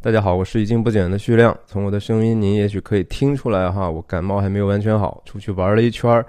[0.00, 1.58] 大家好，我是已经不减的徐亮。
[1.66, 6.24] 从我的声音，您也许可以听出来哈，我感冒还没有完全好，出去玩了一圈儿。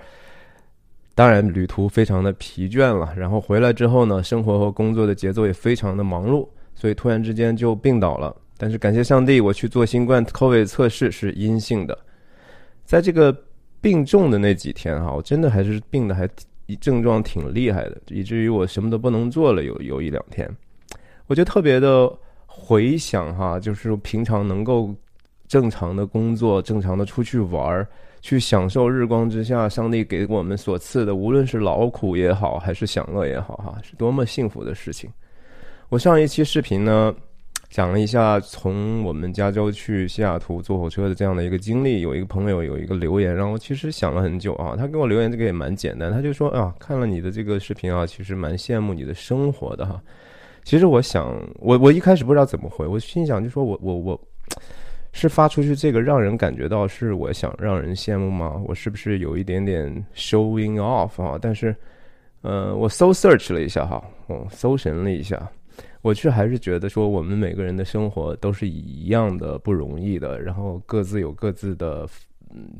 [1.13, 3.13] 当然，旅途非常的疲倦了。
[3.15, 8.36] 然后回来之后呢，生活和工作的节奏也非常的忙碌，所以突然之间就病倒了。
[8.57, 11.95] 但是感谢上帝，我去做新冠 COVID 测试是阴性的。
[12.86, 13.31] 在这个
[13.79, 16.27] 病重的那几天哈，我真的还是病的还
[16.81, 19.61] 症状挺厉害的，以至于我什么都不能做了。
[19.61, 20.49] 有有一两天，
[21.27, 22.11] 我就特别的。
[22.60, 24.94] 回想哈，就是平常能够
[25.48, 27.88] 正常的工作、正常的出去玩儿、
[28.22, 35.09] 去享受日光之下上帝给我们所赐的，无论是劳苦也好，还是享乐也好，哈，是多么幸福的事情。
[35.88, 37.16] 我上一期视频呢，
[37.70, 42.02] 讲了一下从我们加州去西雅图坐火车的这样的一个经历。
[42.02, 44.76] 有一个朋友有一个留言，让我其实想了很久啊。
[44.78, 50.00] 他给我留言这个也蛮简单，他就说啊，看了你的这个视频啊，其实蛮羡慕你的生活的哈。
[50.70, 54.22] 其实我想，我我一开始不知道怎么回，我心想就说我我我
[55.14, 58.61] 是发出去这个让人感觉到是我想让人羡慕吗？
[58.67, 61.39] 我是不是有一点点 showing off 啊？
[61.42, 61.76] 但是，
[62.42, 65.52] 呃，我搜 search 了一下哈，嗯，搜神了一下，
[66.03, 72.08] 我却还是觉得说我们每个人的生活都是一样的不容易的，然后各自有各自的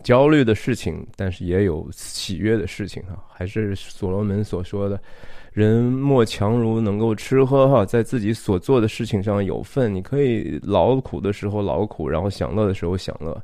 [0.04, 5.02] 焦虑的事情，但是也有喜悦的事情哈，还是所罗门所说的。
[5.52, 9.94] 人莫强如能够吃喝哈，在自己所做的事情上有份。
[9.94, 13.42] 你可以劳苦的时候劳苦，然后享乐的时候享乐。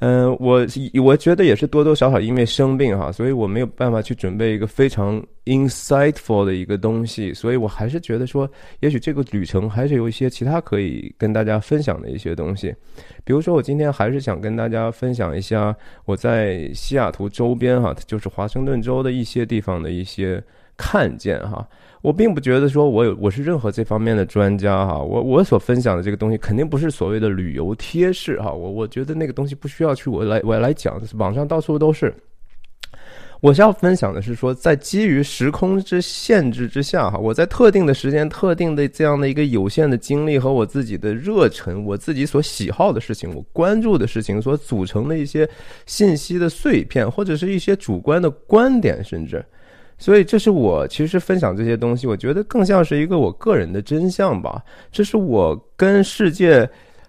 [0.00, 0.64] 嗯，我
[1.02, 7.34] 我觉得也是多多少少因为生病哈，所以我没有办法去准备一个非常 insightful 的一个东西。
[7.34, 12.72] 所以我还是觉得说，也许这个旅程还是有一些其他可以跟大家分享的一些东西。
[13.24, 20.40] 比如说，我今天还是想跟大家分享一下我在西雅图周边哈，就是华盛顿州的一些地方的一些。
[20.78, 21.68] 看见哈，
[22.00, 32.14] 我并不觉得说我有我是任何这方面的专家哈，我我所分享的这个东西肯定不是所谓的旅游贴士哈，我我觉得那个东西不需要去我来我来讲，网上到处都是。
[33.40, 45.48] 我是要分享的是说，在基于时空之限制之下哈，我在特定的时间、特定的这样的一个有限的精力和我自己的热忱、我自己所喜好的事情、我关注的事情所组成的一些
[45.86, 49.44] 信息的碎片，或者是一些主观的观点，甚至。
[49.98, 54.62] 所以，这是我其实分享这些东西，我觉得更像是一个我个人的真相吧。
[54.92, 56.68] 这是我跟世界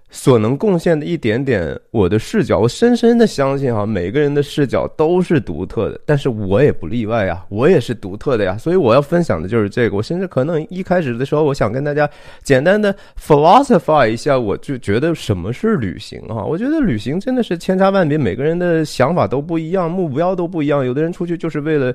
[0.10, 2.58] 所能贡献的一点点我的视角。
[2.58, 8.58] 我深深的相信哈，每个人的视角都是独特的，但是我也不例外呀，我也是独特的呀。
[8.58, 9.96] 所以我要分享的就是这个。
[9.96, 12.10] 我甚至可能一开始的时候，我想跟大家
[12.42, 16.44] 简单的 philosophize 一下，我就觉得什么是旅行哈。
[16.44, 20.84] 我觉得旅行真的是千差万别，每个人的想法都不一样，目标都不一样。
[20.84, 21.94] 有的人出去就是为了。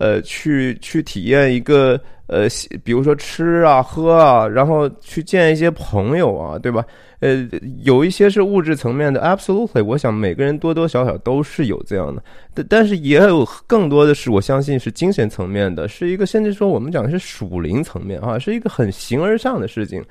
[0.00, 2.46] 呃，去去体验一个呃，
[2.84, 6.84] 比如说吃啊、喝啊，然后去见一些朋友啊，对吧？
[7.18, 7.46] 呃，
[7.82, 12.22] 有一些是物质层面的，absolutely，我想每个人多多少少都是有这样的，
[12.54, 20.02] 但但是也有更多的是，我相信是精神层面的，是一个甚至说我们讲的是属灵层面啊，是一个很形而上的事情。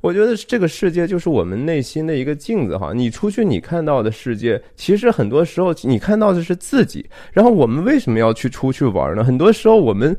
[0.00, 2.92] 我觉得这个世界就是我们内心的一个镜子哈。
[2.92, 7.04] 你出去你看到的世界，其实很多时候你看到的是自己。
[7.32, 9.22] 然后我们为什么要去出去玩呢？
[9.22, 10.16] 很多时候我们。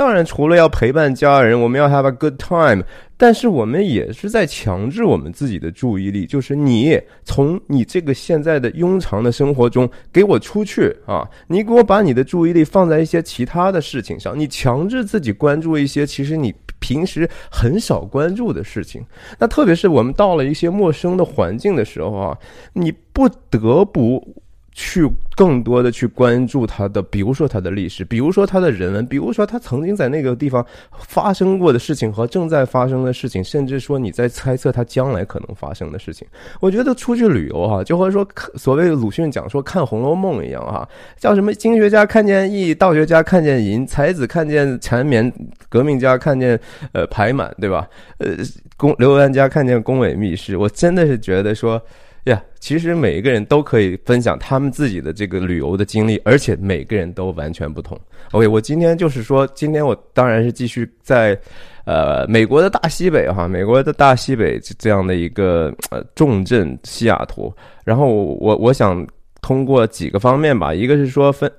[0.00, 2.82] 当然，除了要陪伴家人，我们要 have a good time，
[3.18, 11.28] 但是我们也是在强制我们自己的注意力，就是你从你这个现在的庸常的生活中给我出去啊！
[11.48, 19.04] 你给我把你的注意力放在一些其他的事情上，你强制自己关注一些其实你平时很少关注的事情。
[19.38, 22.38] 那特别是我们到了一些陌生的环境的时候啊，
[22.72, 24.34] 你不得不。
[24.72, 36.26] 去更多的去关注它的，比如说它的历史，比如说它的人文，比如说它曾经在那个地方发生过的事情和正在发生的事情，甚至说你在猜测它将来可能发生的事情。
[36.60, 40.88] 我觉得出去旅游哈，就和说所谓鲁迅讲说看《红楼梦》一样哈，
[41.18, 45.32] 叫什么经学家看见义，道学家看见淫，才子看见缠绵，
[45.68, 46.58] 革命家看见
[46.92, 47.88] 呃排满，对吧？
[48.18, 48.36] 呃，
[48.76, 51.82] 公刘安家看见宫闱秘事，我真的是觉得说。
[52.24, 57.98] 呀，其实每一个人都可以分享他们自己的这个旅游的经历，而且每个人都完全不同。
[58.32, 61.38] OK，我今天就是说，今天我当然是继续在，
[61.86, 67.52] 呃，美国的大西北哈，美国的大西北这样的一个呃重镇西雅图。
[67.84, 69.06] 然后我我想
[69.40, 71.50] 通过几个方面吧，一个是说分，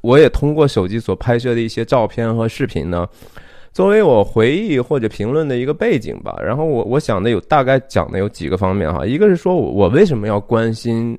[0.00, 3.08] 我也通过手机所拍摄的一些照片和视频呢。
[3.78, 11.16] 作为我回忆或者评论的一个背景吧，然后我我想的有大概讲的有几个方面哈，一个是说我我为什么要关心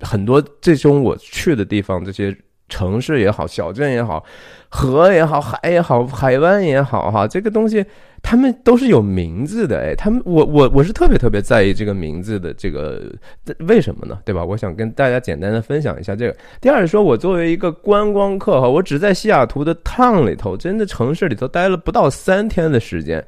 [0.00, 2.36] 很多最终我去的地方，这些
[2.68, 4.22] 城市也好，小镇也好，
[4.68, 7.82] 河也好，海也好，海湾也好哈，这个东西
[8.22, 13.12] 他们都是有名字的，哎，他们我我我是特别特别在意这个名字的，这个
[13.66, 14.20] 为什么呢？
[14.24, 14.42] 对吧？
[14.42, 16.36] 我想跟大家简单的分享一下这个。
[16.60, 23.22] 第二说，我作为一个观光客哈，我只在西雅图的 town 里头，真的城市里头待了不到三天的时间，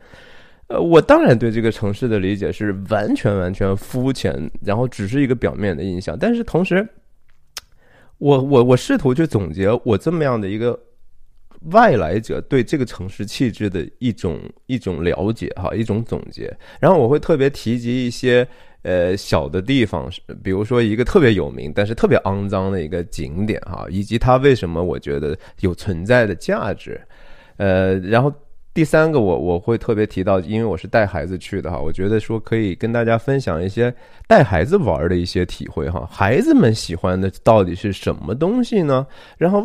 [0.69, 6.17] 呃，我当然对这个城市的理解是完全完全肤浅，然后只是一个表面的印象。
[6.19, 6.89] 但是同时，
[8.19, 10.79] 我我我试图去总结我这么样的一个。
[11.71, 16.55] 外来者对这个城市气质的一种一种了解哈，一种总结。
[16.81, 18.47] 然后我会特别提及一些
[18.83, 20.11] 呃小的地方，
[20.43, 27.01] 比如说一个特别有名但是特别肮脏的一个景点哈，以及它为什么我觉得有存在的价值。
[27.57, 28.33] 呃，然后。
[28.75, 33.95] 第三个，我我会特别提到，因为我是带孩子去的哈，我觉得说可以跟大家分享一些
[34.27, 36.05] 带孩子玩的一些体会哈。
[36.11, 39.07] 孩子们喜欢的到底是什么东西呢？
[39.39, 39.65] 然后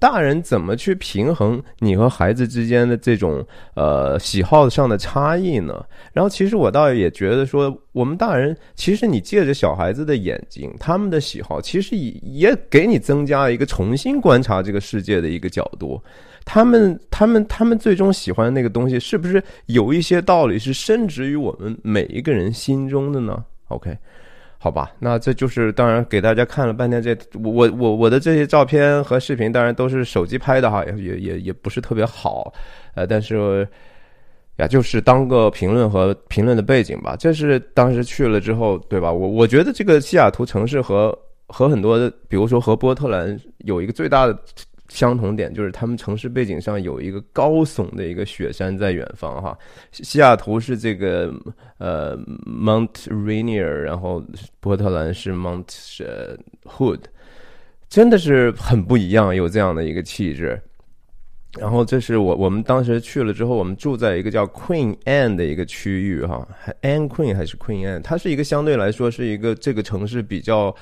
[0.00, 5.84] 大人怎么去平衡你和孩子之间的这种呃喜好上的差异呢？
[6.14, 16.00] 然后其实我倒也觉得说，我们大人其实你借着小孩子的眼睛，他们的喜好，其实也也给你增加一个重新观察这个世界的一个角度。
[16.46, 23.98] 他们他们他们最终喜欢的那个东西，是不是有一些道理是深植于我们每一个人心中的呢？OK，
[24.56, 32.52] 好吧，那这就是当然给大家看了半天，这我我我的这些照片和视频，当然都是手机拍的哈，也也也不是特别好，
[32.94, 33.66] 呃，但是
[34.58, 37.16] 呀，就是当个评论和评论的背景吧。
[37.18, 39.12] 这是当时去了之后，对吧？
[39.12, 41.12] 我我觉得这个西雅图城市和
[41.48, 44.38] 和很多的，比如说和波特兰有一个最大的。
[44.88, 49.56] 相同点就是他们城市背景上有一个高耸的一个雪山在远方哈，
[49.92, 51.32] 西雅图是这个
[51.78, 52.16] 呃
[52.46, 54.24] Mount Rainier，然后
[54.60, 55.66] 波特兰是 Mount
[56.64, 57.00] Hood，
[57.88, 60.60] 真的是很不一样，有这样的一个气质。
[61.58, 66.46] 然后这是我我们当时去了之后，我们住在一个叫 Queen Anne 的一个区域哈
[66.82, 70.74] ，Anne Queen 还是 Queen Anne，它是一个相对来说是一个这个城市比较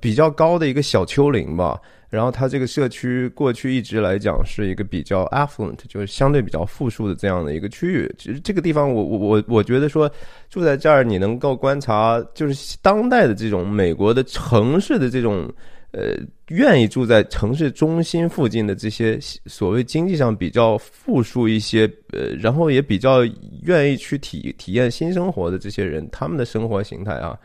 [0.00, 1.80] 比较高的一个小丘陵吧。
[2.08, 8.12] 然后它这个社区过去一直来讲是一个比较 affluent，就是相对比较富庶的这样的一个区域。
[8.18, 10.10] 其实这个地方，我我我我觉得说
[10.48, 15.48] 住在这儿，你能够观察就是当代的这种美国的城市的这种
[15.92, 16.16] 呃，
[16.48, 19.16] 愿意住在城市中心附近的这些
[19.46, 23.24] 所谓经济上比较富庶一些呃，然后也比较
[23.62, 27.38] 愿意去体体验新生活的这些人，他们的生活形态啊。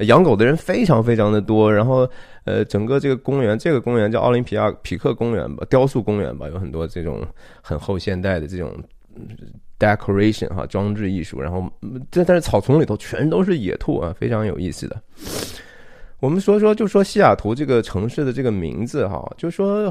[0.00, 2.08] 养狗的人非常非常的多，然后，
[2.44, 7.26] 呃，整个这个公园，这个公园叫奥林匹亚匹克公园吧，雕塑公园吧，有很多这种
[7.62, 8.72] 很后现代的这种
[9.78, 11.40] decoration 哈，装置艺术。
[11.40, 11.70] 然后，
[12.10, 15.00] 这但是草丛里头全都是野兔啊，非常有意思的。
[16.20, 19.90] 我们说说，就说西雅图这个城市的这个名字哈，就说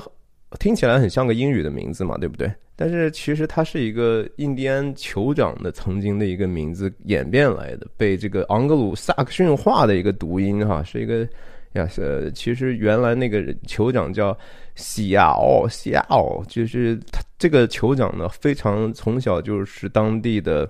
[0.58, 2.52] 听起来很像个英语的名字嘛，对不对？
[2.76, 11.28] 但是其实它是一个印第安酋长的曾经的一个名字演变来的，被这个昂格鲁萨克逊化的一个读音哈，是一个
[11.74, 14.36] 呀，呃，其实原来那个酋长叫
[14.76, 20.68] 西奥西奥，就是他这个酋长呢，非常从小就是当地的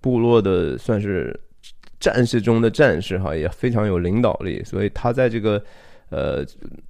[0.00, 1.38] 部落的算是
[2.00, 5.62] 战士中的战士哈，也非常有领导力，所以他在这个。
[6.12, 6.44] 呃，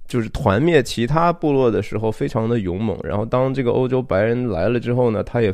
[0.05, 2.99] 就是团灭其他部落的时候，非常的勇猛。
[3.01, 5.53] 然后当这个欧洲白人来了之后呢，他也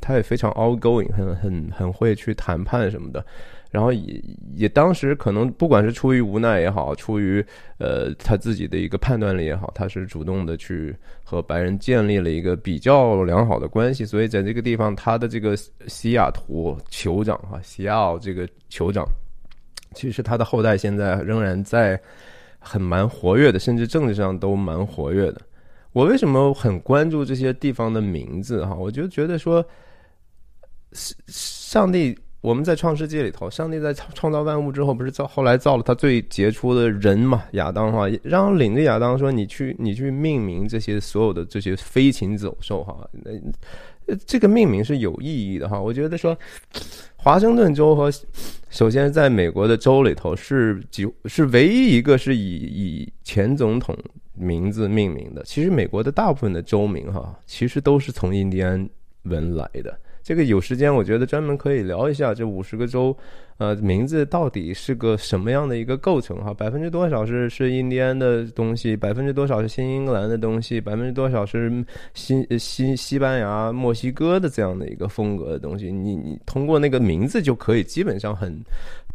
[0.00, 3.24] 他也非常 outgoing，很很很会去谈判什么的。
[3.70, 4.20] 然后也
[4.56, 7.44] 也当时可能不管是出于无奈也好，出于
[7.78, 10.92] 呃他自己的一个判断力也好，他是主动的去
[11.22, 14.04] 和白人建立了一个比较良好的关系。
[14.04, 15.56] 所以在这个地方，他的这个
[15.86, 19.06] 西雅图酋长哈，西奥这个酋长，
[19.94, 21.96] 其实他的后代现在仍然在。
[22.58, 25.40] 很蛮活跃的，甚至政治上都蛮活跃的。
[25.92, 28.64] 我为什么很关注这些地方的名字？
[28.64, 29.64] 哈，我就觉得说，
[30.92, 37.44] 上帝，我们在创世界里头，上帝在创造万物之后，不是造后来造了他最杰出的人嘛？
[37.52, 43.08] 亚当哈，让领着亚当说，你去，你去命名这些所有的这些飞禽走兽哈。
[44.06, 45.80] 那这个命名是有意义的哈。
[45.80, 46.36] 我觉得说。
[47.28, 48.10] 华盛顿州和
[48.70, 53.94] 首先在美国的州里头是几是唯一一个是以以前总统
[54.32, 55.42] 名字命名的。
[55.44, 58.88] 其实美国的大部分的州名哈，其实都是从印第安
[59.24, 59.94] 文来的。
[60.28, 63.16] 这个有时间，我觉得专门可以聊一下这五十个州，
[63.56, 66.52] 呃，名字到底是个什么样的一个构成哈？
[66.52, 68.94] 百分之多少是是印第安的东西？
[68.94, 70.78] 百分之多少是新英格兰的东西？
[70.78, 71.82] 百分之多少是
[72.12, 75.90] 新新西班牙、墨西哥的这样的一个风格的东西？
[75.90, 78.54] 你你通过那个名字就可以基本上很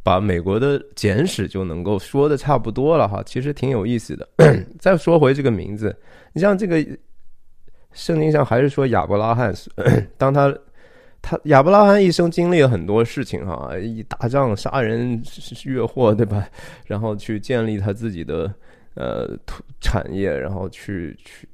[0.01, 3.21] 把美国的简史就能够说的差不多了哈。
[3.23, 4.27] 其实挺有意思的。
[4.81, 5.95] 再说回这个名字，
[6.33, 6.83] 你像这个
[7.91, 9.53] 圣经上还是说亚伯拉罕，
[10.17, 10.51] 当他。
[11.23, 15.19] 他亚伯拉罕一生经历了很多事情哈，以打仗、杀人、
[15.65, 16.47] 越货，对吧？
[16.85, 18.53] 然后去建立他自己的
[18.93, 19.35] 呃
[19.81, 21.49] 产业，然后去去。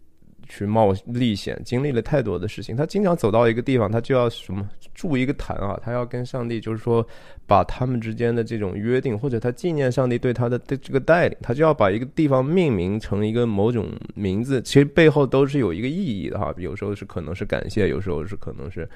[0.51, 2.75] 去冒历险，经历了太多的事情。
[2.75, 7.07] 他经常走到一个地方，他就要什么筑一个坛啊，他要跟上帝，就是说
[7.45, 14.59] 把他们之间的这种约定，或者他纪念上帝对他的的这个带领，他就要把一个地方命名成一个某种名字。
[14.63, 16.51] 其实背后都是有一个意义的哈。
[16.57, 18.89] 有时候是可能是感谢，有时候是可能是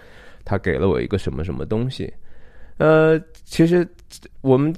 [0.45, 2.12] 他给了我一个什么什么东西。
[2.77, 3.88] 呃，其实
[4.41, 4.73] 我们。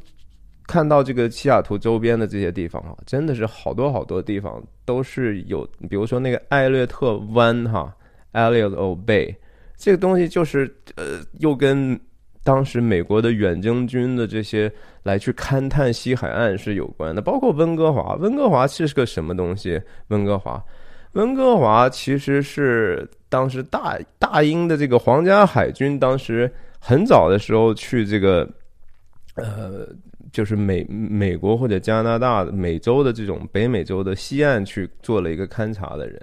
[0.67, 7.95] 看到这个西雅图周边的这些地方啊，真的是好多好多地方都是有，比如说那个艾略特湾哈
[8.34, 8.74] ，Elliot
[9.05, 9.36] Bay，
[9.77, 11.98] 这个东西就是呃，又跟
[12.43, 14.72] 当时美国的远征军的这些
[15.03, 19.79] 来去勘探西海岸是有关的，包括温哥华，温哥华是个什么东西？
[20.07, 20.60] 温哥华，
[21.15, 28.50] 温哥华其实是当时大大英的这个皇家海军当时很早的时候去这个
[29.36, 29.86] 呃。
[30.31, 36.22] 就是美美国或者加拿大、美洲的这种北美洲的西岸去做了一个勘察的人，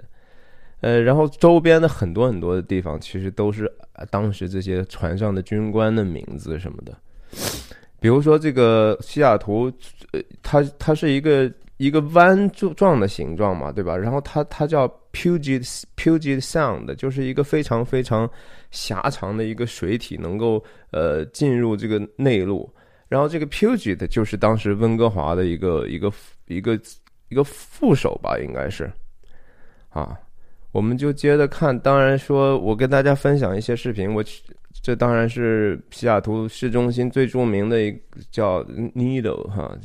[0.81, 3.67] 呃，然后周边的很多很多的地方，其实都是
[4.11, 6.95] 当时这些船上的军官的名字什么的。
[7.99, 9.71] 比如说这个西雅图，
[10.11, 13.97] 呃，它它是一个一个弯柱状的形状嘛，对吧？
[13.97, 18.29] 然后它它叫 Puget Puget Sound，就是一个非常非常
[18.71, 22.71] 狭长的一个水体，能够呃进入这个内陆。
[23.09, 26.11] 然后这个 Puget 就是当时温哥华的一个一个
[26.47, 26.79] 一个
[27.29, 28.91] 一个副手吧，应该是，
[29.89, 30.17] 啊，
[30.71, 31.77] 我们就接着看。
[31.79, 34.13] 当然说，我跟大家分享一些视频。
[34.13, 34.23] 我
[34.81, 37.95] 这当然是西雅图市中心最著名的一
[38.31, 39.75] 叫 Needle 哈。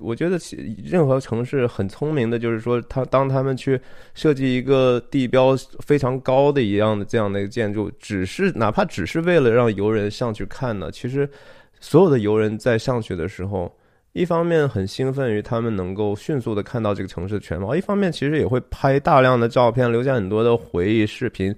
[0.00, 0.38] 我觉得
[0.84, 3.80] 任何城市很聪明的，就是说，他当他们去
[4.14, 11.28] 设计一个地标非常高的一样的这样的一个建筑，只是哪怕只是为了让游人上去看呢，其实。
[11.80, 13.72] 所有的游人在上去的时候，
[14.12, 21.54] 一方面很兴奋于他们能够迅速的看到这个城市的全貌，一方面其实也会拍大量的照片，留下很多的回忆视频。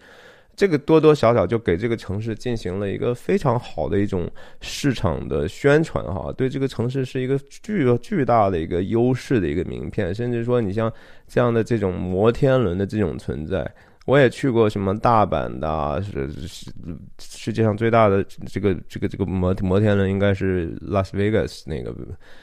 [0.60, 10.14] 这个多多少少就给这个城市进行了一个非常好的一种市场的宣传，哈，对这个城市是一个巨巨大的一个优势的一个名片。
[10.14, 10.92] 甚至说，你像
[11.26, 13.66] 这样的这种摩天轮的这种存在。
[14.04, 16.70] 我也去过什么大阪的，是是
[17.18, 21.96] 世界上最大的这个这个这个摩摩天轮，应该是拉斯维加斯那个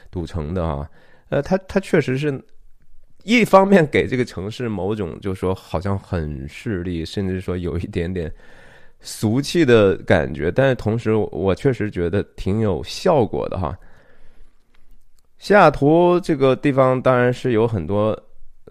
[0.10, 0.90] 赌城的啊。
[1.30, 2.32] 呃，它它确实是
[3.24, 8.32] 一方面给这个城市某种就是说好像很势利，甚至说有一点点
[9.00, 13.78] 俗气的感觉，但是同时我确实觉得挺有效果的哈。
[15.38, 18.18] 西雅图这个地方当然是有很多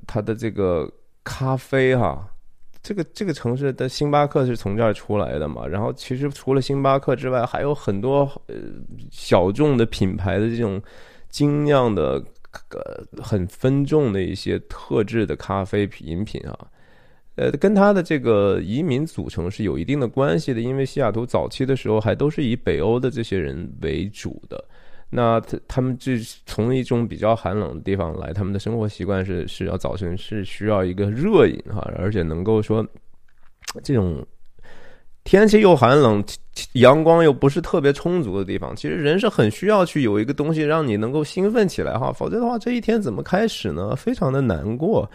[0.07, 0.91] 它的这个
[1.23, 2.27] 咖啡哈。
[2.83, 5.67] 这个这个城市的星巴克是从这儿出来的嘛？
[5.67, 8.55] 然后其实除了星巴克之外，还有很多呃
[9.11, 10.81] 小众的品牌的这种
[11.29, 12.23] 精酿的
[12.71, 16.59] 呃很分众的一些特制的咖啡饮品啊，
[17.37, 24.65] 呃，跟它的这个移民组成是有一定的关系的，因为西雅图早期的时候还都是以北欧的这些人为主的。
[25.09, 32.85] 那他他们这从一种比较寒冷的地方来，他们的生活习惯是是要早晨是需要一个热饮哈，而且能够说
[33.85, 34.27] 这种
[35.27, 36.25] 天气又寒冷，
[36.73, 43.95] 阳光又不是特别充足的地方，其实人是很需要去有一个东西让你能够兴奋起来哈，否则的话这一天怎么开始呢？
[43.95, 45.11] 非常的难过。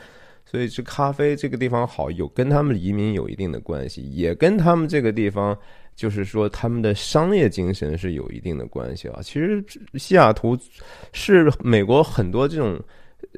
[0.45, 5.57] 所以这咖啡这个地方好，有跟他们移民有一定的关系，也跟他们这个地方。
[5.93, 9.19] 就是说，他们的商业精神是有一定的关系啊。
[9.21, 9.63] 其实，
[9.95, 10.57] 西雅图
[11.11, 12.79] 是美国很多这种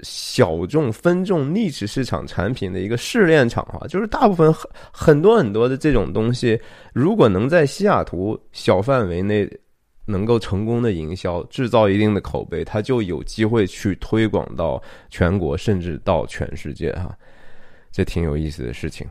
[0.02, 3.86] 小众分众 niche 市场产品的一个试炼场哈。
[3.88, 6.60] 就是大部分很很多很多的这种东西，
[6.94, 9.50] 如果能在西雅图小范围内
[10.06, 17.18] 能够成功的营销，制造一定的口碑，它就有机会去推广到全国，甚至到全世界哈。
[17.92, 19.08] 这挺有意思的事情。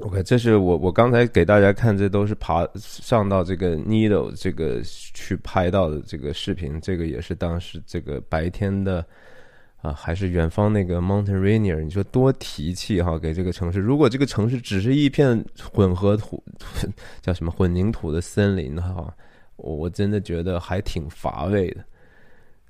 [0.00, 9.02] OK，这是我我刚才给大家看，这都是爬上到这个 Needle 这个去拍到的这个视频，这个也是当时这个白天的
[9.82, 13.78] 啊，还是远方那个 Mountain Rainier，你说多提气哈，给这个城市。
[13.78, 16.42] 如果这个城市只是一片混合土，
[17.22, 19.14] 叫什么混凝土的森林的话，
[19.56, 21.84] 我真的觉得还挺乏味的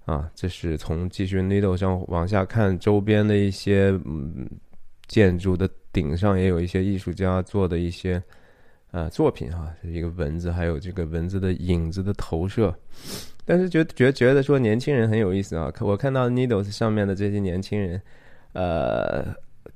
[0.04, 0.30] 啊。
[0.34, 4.48] 这是从继续 Needle 上往下看周边的一些嗯
[5.06, 5.68] 建筑的。
[5.96, 8.22] 顶上也有一些艺术家做的一些
[8.92, 12.74] 呃作品哈，一个蚊子，还有这个蚊子的影子的投射。
[13.44, 18.02] 但是觉觉觉得说年轻人很有意思啊，我看到 Needles 上面的这些年轻人，
[18.54, 19.24] 呃，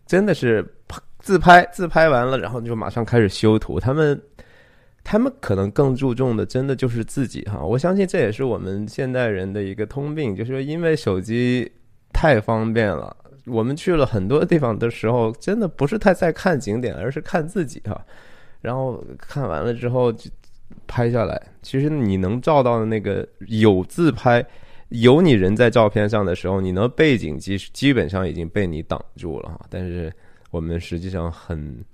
[0.06, 0.64] 真的是
[1.20, 3.78] 自拍自拍完了，然后就马上开始修图。
[3.78, 4.20] 他们
[5.04, 7.62] 他们可能更注重的，真的就是自己哈。
[7.62, 11.70] 我相信这也是我们现代人的一个通病，就是因为手机
[12.12, 13.16] 太方便了。
[13.46, 18.04] 我们去了很多地方的时候，真的不是太在看景点，而是看自己哈。
[18.60, 20.30] 然后看完了之后就
[20.86, 21.40] 拍下来。
[21.62, 24.44] 其实你能照到的那个有自拍，
[24.88, 29.60] 有你人在照片上的时候，你的背景基基本上已经被你挡住了哈。
[29.68, 30.12] 但是
[30.50, 31.84] 我们实际上很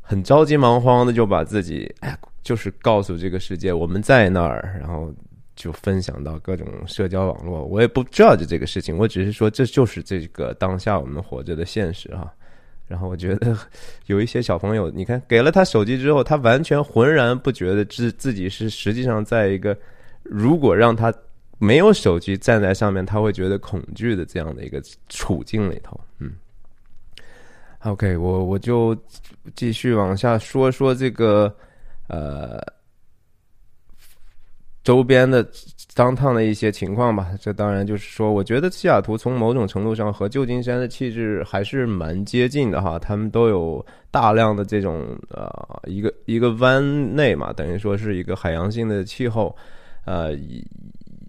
[0.00, 5.12] 很着急忙慌的就把自己哎，就是告诉这个世界我们在那儿，然后。
[5.56, 12.32] 就分享到各种社交网络，我也不 judge 这个事情，我只是说这就是这个当下我们活着的现实哈。
[12.90, 13.56] 然后我觉得
[14.06, 19.78] 有一些小朋友，你看给了他手机之后，他完全浑然不觉得自自己是实际上在一个
[20.24, 21.14] 如果让他
[21.58, 25.98] 没有手机站在上面，他会觉得恐惧的这样的一个处境里头。
[26.18, 26.32] 嗯
[27.84, 28.96] ，OK，我我就
[29.54, 31.54] 继续往下说说这个
[32.08, 32.60] 呃。
[34.82, 35.46] 周边的
[35.94, 42.98] 当趟的一些情况吧，这当然就是说，我觉得西雅图从某种程度上和旧金山的气质还是蛮接近的哈。
[42.98, 45.50] 他们都有大量的这种呃
[45.84, 49.54] 一个一个湾内嘛，等于说是一个海洋性的气候，
[50.06, 50.34] 呃，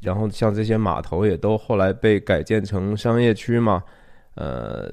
[0.02, 3.84] 然后像这些码头也都后来被改建成商业区嘛，
[4.36, 4.90] 呃，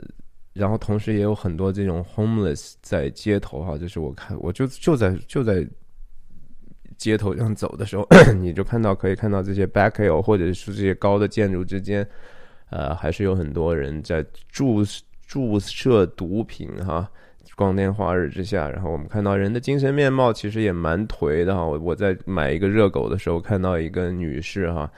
[0.53, 5.65] 然后同时也有很多这种 homeless 在街头哈，就是我看我就就在就在。
[6.99, 8.07] 街头上走的时候，
[8.39, 12.07] 你就看到可以看到这些 back hill 或者是这些高的建筑之间，
[12.69, 14.85] 呃，还是有很多人在注
[15.27, 17.09] 注射毒品哈。
[17.57, 21.65] 光天化日之下，然后我们看到人的精神面貌其实也蛮颓的哈。
[21.65, 24.89] 我我在买一个热狗的时候，看到一个女士哈，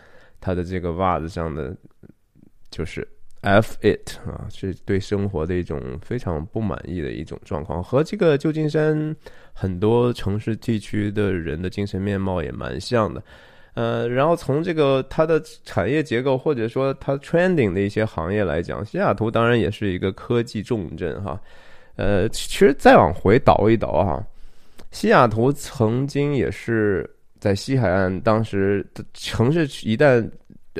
[0.40, 1.75] 她的这个袜子上的
[2.71, 3.07] 就是。
[3.42, 9.16] F it 啊，是对生活的一种非常不满意的一种状况，和这个旧金山
[9.54, 13.23] 很多城市地区的人的精神面貌也蛮像的。
[13.73, 21.41] 呃，然后从这个它的产业结构或者说它 trending 的一些行业来讲，西雅图当然也是一个科技重镇哈。
[21.97, 24.23] 呃，其实再往回倒一倒哈，
[24.91, 30.30] 西雅图曾经也是在西海岸，当时的城市一旦。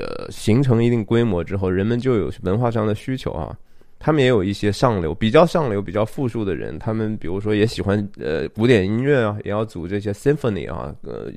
[0.01, 3.55] 呃，形成一定规模之后，人们就有文化上的需求啊。
[4.03, 11.31] 他们也有一些上流、比较上流、比较富庶的人，他们比如说也喜欢呃古典音乐啊，也要组这些 symphony 啊，呃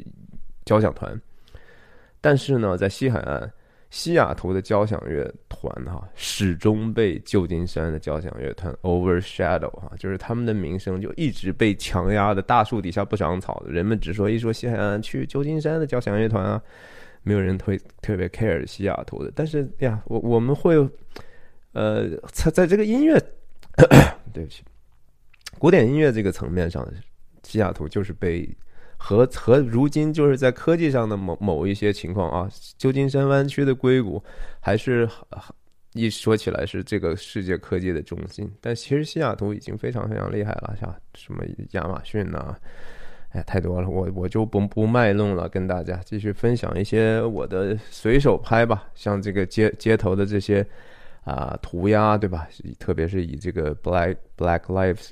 [0.65, 1.21] 交响团。
[2.23, 3.53] 但是呢，在西海岸，
[3.91, 13.63] 西雅图的交响乐团哈，始终被旧金山的交响乐团 overshadow 哈，就是他们的名声就一直被强压的大树底下不长草。
[13.69, 16.63] 人们只说一说西海岸，去旧金山的交响乐团啊。
[17.25, 20.77] 没有人会特别 care 西雅图的，但是呀，我我们会，
[21.73, 23.19] 呃，在在这个音乐，
[24.33, 24.63] 对不起，
[25.59, 26.87] 古典音乐这个层面上，
[27.43, 28.49] 西雅图就是被
[28.97, 34.23] 和和如今就是在科技上的某某一些情况啊，旧金山湾区的硅谷
[34.61, 35.09] 还是
[35.95, 42.55] 一说起来是这个世界科技的中心，但其实西雅图已经非常非常厉害了，像什么亚马逊呐。
[43.35, 50.65] 哎，太多了，我我就不不卖弄了，跟大家继续分享一些我的随手拍吧，像这个街街头的这些
[51.25, 52.47] 啊涂鸦，对吧？
[52.79, 55.09] 特别是以这个 Black Black Lives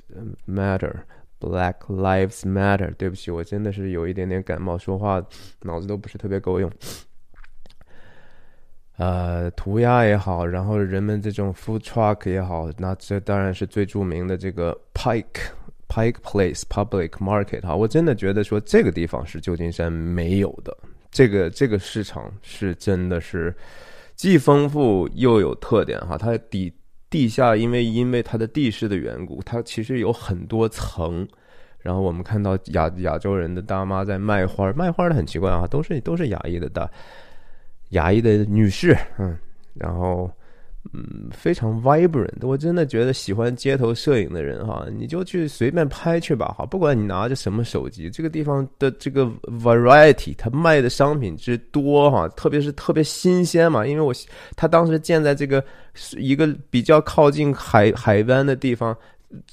[0.47, 5.21] Matter，Black Lives Matter，对不起，我真的是有一点点感冒，说话
[5.63, 6.71] 脑子都不是特别够用。
[8.95, 15.51] 呃，涂鸦也好，然后人们这种 food truck 也好，那这当然是最著名的这个 Pike。
[15.93, 20.75] Pike Place Public Market 哈，我真的觉得说这个地方是旧金山没有的，
[21.11, 23.55] 这个这个市场是真的是
[24.15, 26.17] 既丰富又有特点哈。
[26.17, 26.73] 它底
[27.11, 31.27] 地下因为因为它的地势的缘故，它其实有很多层。
[31.77, 36.89] 然后我们看到亚亚洲人的大妈在卖花，卖花的很奇怪啊，都是都是亚裔的大
[37.89, 39.37] 亚裔的女士，嗯，
[39.75, 40.31] 然后。
[40.91, 42.45] 嗯，非常 vibrant。
[42.45, 46.65] 我真的觉得喜欢街头摄影的人哈，你就去随便拍去吧哈。
[46.65, 53.87] 不管你拿着什么手机，这个地方的这个 variety，它卖的商品之多哈，特别是特别新鲜嘛。
[53.87, 54.13] 因为我
[54.57, 55.63] 他当时建在这个
[56.17, 58.95] 一个比较靠近海海湾的地方，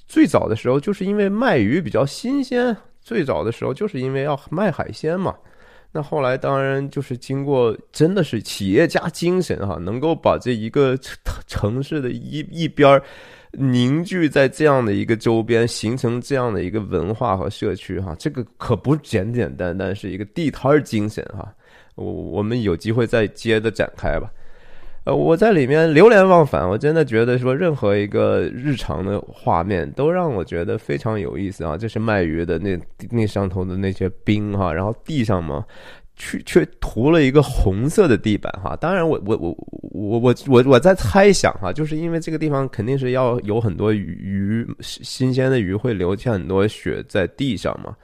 [0.08, 5.34] 最早的时候就是因为卖鱼比较新鲜，最早的时候就是因为要卖海鲜嘛。
[5.92, 10.96] 那后来当然就是经过，真的是企业家精神哈，能够把这一个
[11.46, 13.00] 城 市的一一边
[13.53, 21.53] 凝聚在这样的一个周边，形成这样的一个文化和社区哈，这个可不简简单单是一个地摊精神哈。
[21.96, 24.31] 我我们有机会再接着展开吧。
[25.14, 31.76] 我在里面流连忘返，我真的觉得说任何一个日常的画面都让我觉得非常有意思啊！
[31.76, 32.78] 这是卖鱼的那
[33.10, 35.64] 那上头的那些冰哈，然后地上嘛，
[36.16, 38.76] 去却涂了一个红色的地板哈。
[38.76, 39.56] 当然，我我我
[39.92, 47.96] 我我我我在猜想哈，就是因为这个地方肯定是要有很多鱼新鲜的鱼会留下很多血在地上嘛。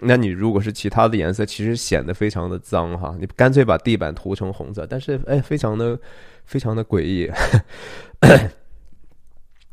[0.00, 3.16] 那你如果是其他的颜色，其实显得非常的脏哈。
[3.18, 5.98] 你干脆把地板涂成红色，但是哎，非常的。
[6.48, 7.26] 非常的诡异，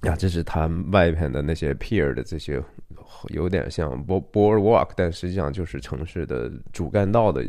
[0.04, 2.62] 呀， 这是它外边的那些 pier 的这些，
[3.30, 7.46] 有点像 boardwalk，但实际上就是城市的主干道的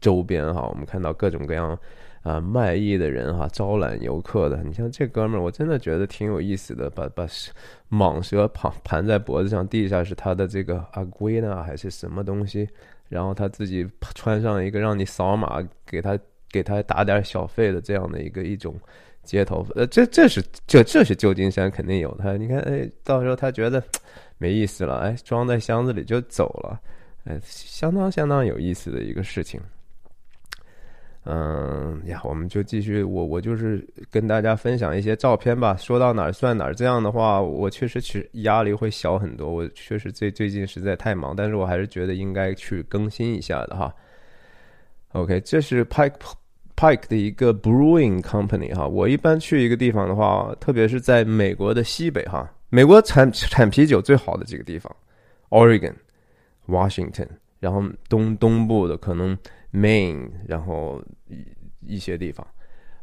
[0.00, 0.66] 周边哈。
[0.66, 1.78] 我们看到各种各样
[2.22, 4.62] 啊卖艺的人哈，招揽游客的。
[4.64, 7.26] 你像这哥们儿，我真的觉得挺有意思的，把把
[7.90, 12.66] 蟒蛇盘盘在脖子上，地下是他的这个阿圭呢还是什么东西，
[13.10, 16.18] 然后他自己穿上一个让你扫码给他。
[16.50, 18.74] 给他打点小费的这样的一个一种
[19.22, 22.38] 街头，呃，这这是这这是旧金山肯定有的。
[22.38, 23.82] 你看，哎，到时候他觉得
[24.38, 26.80] 没意思了，哎，装在箱子里就走了，
[27.24, 29.60] 哎，相当相当有意思的一个事情。
[31.28, 35.76] 嗯呀，我们就继续，我我就是跟大家分享一些照片吧。
[35.76, 39.52] 说到哪儿算哪儿，这样的话，我确实其实压力会小很多。
[39.52, 43.92] 我确实最最近实在太忙，但是我还是觉得应该去更新一下的哈。
[45.12, 46.14] OK，这是 Pike。
[46.78, 54.94] Pike 的一个 Brewing Company 哈，我一般去一个地方的话，特别是在美国的西北哈，美国产产啤酒最好的几个地方
[55.48, 55.94] ，Oregon、
[56.68, 57.28] Washington，
[57.60, 59.34] 然后东东部的可能
[59.72, 62.46] Maine，然后一一些地方，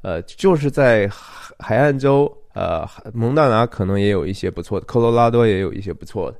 [0.03, 1.09] 呃，就是在
[1.57, 6.37] 海岸州，呃，蒙大拿可能也有一些不错的，科罗拉多也有一些不错的，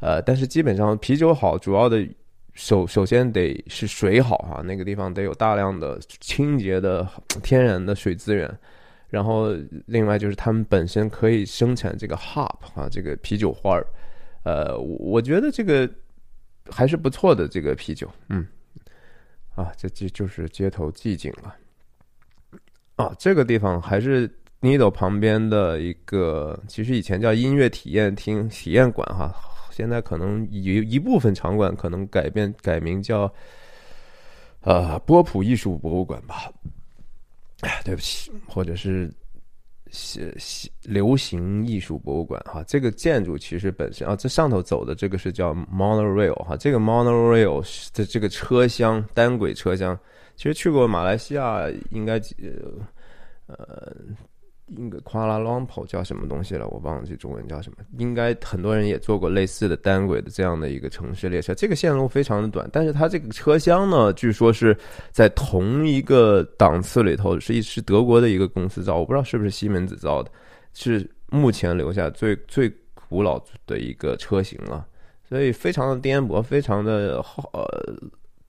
[0.00, 2.02] 呃，但是基本上啤酒好，主要的。
[2.54, 7.06] 首首先得是水好哈，那个地方得有大量的清洁的
[7.42, 8.58] 天然的水资源，
[9.08, 9.48] 然后
[9.86, 13.86] 另外就是他们本身可以生产这个 hop 啊，这个啤酒花儿，
[14.44, 15.88] 呃，我觉得这个
[16.70, 18.46] 还是不错的这个啤酒，嗯，
[19.54, 21.56] 啊，这这就是街头寂静了，
[22.96, 24.28] 啊，这个地方还是
[24.60, 29.34] Needle 旁边的一个，其实以前叫音乐体验厅体验馆哈。
[29.72, 33.32] 现在可能一一部分场馆可能改变改名叫，
[34.60, 36.52] 呃波普艺术博物馆吧，
[37.84, 39.12] 对不起，或者是
[39.90, 42.62] 写写流行艺术博物馆哈。
[42.64, 47.60] 这个建筑其实本身啊，这上头走的这个是叫 monorail 哈，这个 monorail
[47.92, 49.98] 的这个车厢单轨车厢，
[50.36, 52.20] 其实去过马来西亚应该
[53.46, 53.92] 呃。
[53.96, 54.31] 应
[54.90, 56.66] 该夸拉朗普叫什么东西了？
[56.68, 57.78] 我忘记中文叫什么。
[57.98, 61.54] 应该很多人也坐过类似的单轨的这样的一个城市列车。
[61.54, 64.76] 这个线路非常的短，但是它这个车厢呢，据说是
[65.10, 70.30] 在同一个档次里头，是一是德国的一个公司造，我不知道是不是西门子造的，
[70.74, 72.72] 是目前留下最最
[73.08, 74.86] 古老的一个车型了。
[75.28, 77.64] 所以非常的颠簸，非常的好呃，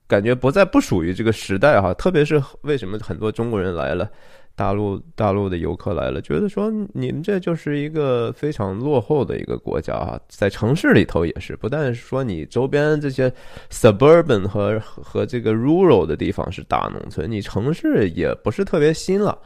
[0.06, 1.94] 感觉不再不属于这个时代哈。
[1.94, 4.10] 特别是为什么很多中国人来了？
[4.56, 13.32] 大陆大陆的游客来了，觉得说你们这就是一个非常落后的一个国家啊，在城市里头也是，不但说你周边这些
[13.70, 19.36] suburban 和和这个 rural 的地方是大农村，你城市也不是特别新了，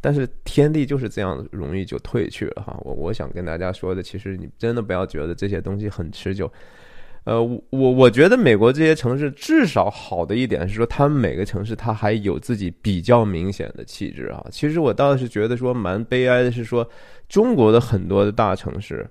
[0.00, 2.76] 但是天地就是这样容易就退去了哈。
[2.82, 6.50] 我我想跟大家说的，其实你真的不要觉得这些东西很持久。
[7.28, 14.42] 呃，我我觉得美国这些城市至少好的一点是说，他们每个城市它还有自己比较明显的气质啊。
[14.50, 16.88] 其实我倒是觉得说蛮悲哀的是说，
[17.28, 19.06] 中国的很多的大城市，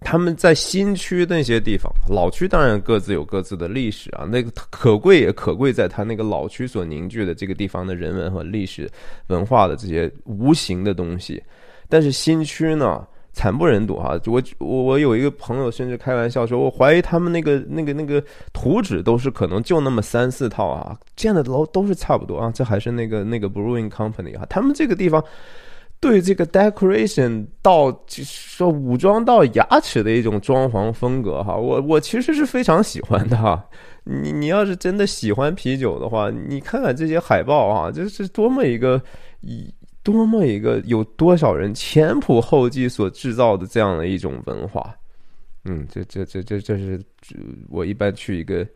[0.00, 8.86] 他们在新区那些地方，老区当然各自有各自的历史啊，那个可贵也可贵在它那个老区所凝聚的这个地方的人文和历史
[9.28, 11.42] 文化的这些无形的东西，
[11.88, 13.08] 但是新区呢？
[13.32, 14.20] 惨不忍睹哈！
[14.26, 22.52] 我我我有一个朋友甚至开玩笑说，我怀疑他们那个那个那个图纸都是可能就那么三四套啊，建的楼都是差不多啊。
[22.54, 25.24] 这还是那个那个 Brewing Company 啊，他们这个地方
[25.98, 33.64] 对这个 decoration 到说武装到牙齿的一种装潢风格哈，我我其实是非常喜欢的哈。
[34.04, 39.00] 你你要是真的喜欢啤酒的话，你看看这些海报啊，这是多么一个
[39.40, 39.72] 一。
[40.02, 44.94] 多么一个有多少人前仆后继所制造的这样的一种文化，
[45.64, 47.00] 嗯，这这这这这是
[47.68, 48.66] 我一般去一个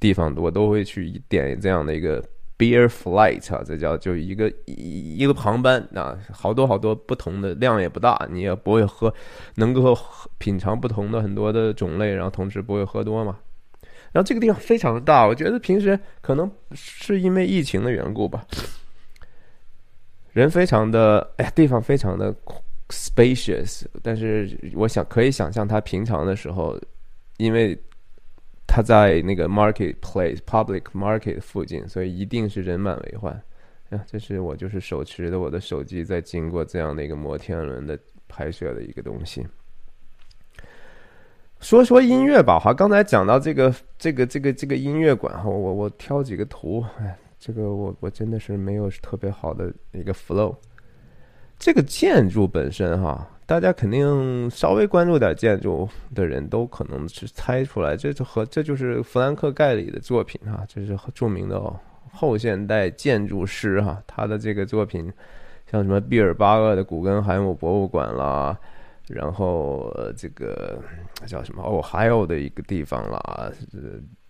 [0.00, 2.20] 地方，我都会去点这样的一个
[2.58, 9.12] beer flight 啊，这叫就一个一一个航班啊，好多好多不同的量也不大，你也不会喝，
[9.54, 9.96] 能够
[10.38, 13.38] 品尝不同的很多的种类，然后同时不会喝多嘛。
[14.10, 18.44] 然后这个地方非常的大，我觉得平时可能是因为疫情的缘故吧。
[20.34, 22.34] 人非常的哎，地方非常的
[22.88, 26.76] spacious，但是我想可以想象他平常的时候，
[27.36, 27.78] 因为
[28.66, 33.32] 他在那个 marketplace public market 附近，所以一定是人满为患。
[33.90, 39.46] 啊，这是我就是手持的我的手机在经过这样的一个摩天轮的拍摄的一个东西。
[41.60, 47.16] 说说音乐吧，哈，刚才讲到这个这个这个这个音乐馆哈，我我挑几个图，哎。
[47.44, 50.56] 这个我我真的是没有特别好的一个 flow。
[51.58, 61.60] 这个建筑本身哈，大家肯定稍微关注点建筑的人都可能是猜出来，这就和这就是弗兰克盖里的作品哈，这是著名的
[62.10, 65.12] 后现代建筑师哈，他的这个作品
[65.70, 68.58] 像什么毕尔巴鄂的古根海姆博物馆啦，
[69.06, 70.78] 然后这个
[71.26, 73.52] 叫什么哦，还有的一个地方啦，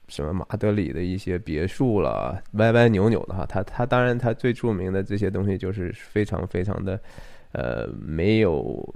[0.09, 7.01] 什么马德里的一些别墅了，歪歪扭扭的哈，他他当然他最著名的这些东西就是非常非常的，
[7.53, 8.95] 呃，没有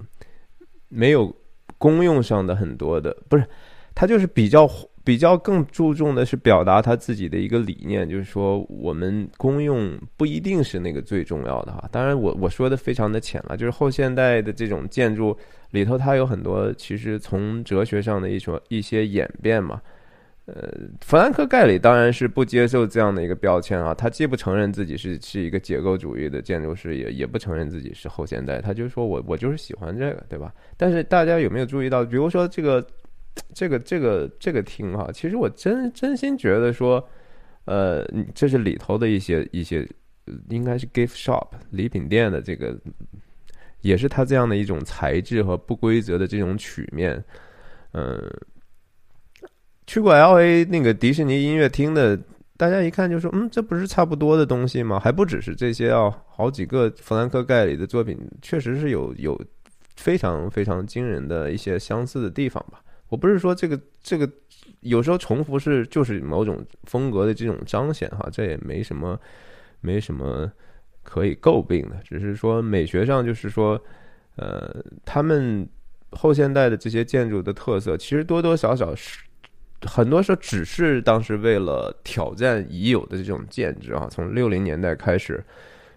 [0.88, 1.34] 没有
[1.78, 3.44] 公用上的很多的，不是，
[3.94, 4.68] 他就是比较
[5.02, 11.88] 比较更注重的是表达他自己的一个理念，就是说我们公用不一定是那个最重要的哈。
[11.90, 15.34] 当然我我说的非常的浅了，就是后现代的这种建筑
[15.70, 19.80] 里头，它有很多其实从哲学上的一种一些演变嘛。
[20.50, 20.66] 呃，
[21.02, 30.50] 弗兰克盖里当然是不接受这样的一个标签啊，他既不承认自己是是一个结构主义的建筑师，也也不承认自己是后现代，他就说我我就是喜欢这个，对吧？
[30.78, 32.86] 但是大家有没有注意到，比如说这个
[33.52, 37.06] 这个这个这个厅哈，其实我真真心觉得说，
[37.66, 38.02] 呃，
[38.34, 39.86] 这是里头的一些一些，
[40.48, 42.74] 应该是 gift shop 礼品店的这个，
[43.82, 47.22] 也是他这样的一种材质和不规则的这种曲面，
[47.92, 48.18] 嗯。
[49.88, 52.14] 去过 L A 那个迪士尼音乐厅的，
[52.58, 55.00] 大家一看就说：“嗯，这不是差不多的东西吗？
[55.00, 59.40] 还不只是这些哦，好几个弗兰克盖里的作品确实是有有
[59.96, 62.82] 非常非常惊人的一些相似的地方吧。
[63.08, 64.30] 我不是说这个这个
[64.80, 69.18] 有时候重复是就是某种风格的这种彰显哈，这也没什么
[69.80, 70.52] 没什么
[71.02, 73.82] 可以诟病的，只是说美学上就是说，
[74.36, 75.66] 呃，他们
[76.10, 79.20] 后现代的这些建筑的特色，其实多多少少是。
[79.82, 85.42] 很多时候只是当时为了挑战已有的这种建制啊，从六零年代开始，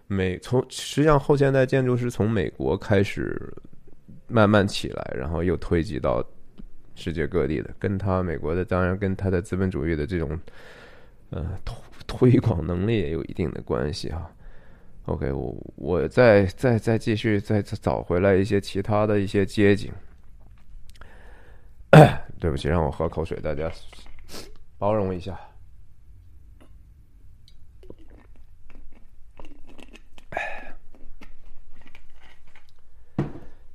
[0.07, 3.51] 美从实际上后现代建筑是从美国开始
[4.27, 6.23] 慢慢起来，然后又推及到
[6.95, 10.39] 世界各地的，跟他美国的当然跟他的资本主义的这种
[11.31, 14.29] 呃推推广能力也有一定的关系哈。
[15.05, 19.91] OK，我我再再再继续再找回来一些其他的一些街景。
[22.39, 23.71] 对不起，让我喝口水，大家
[24.77, 25.39] 包容一下。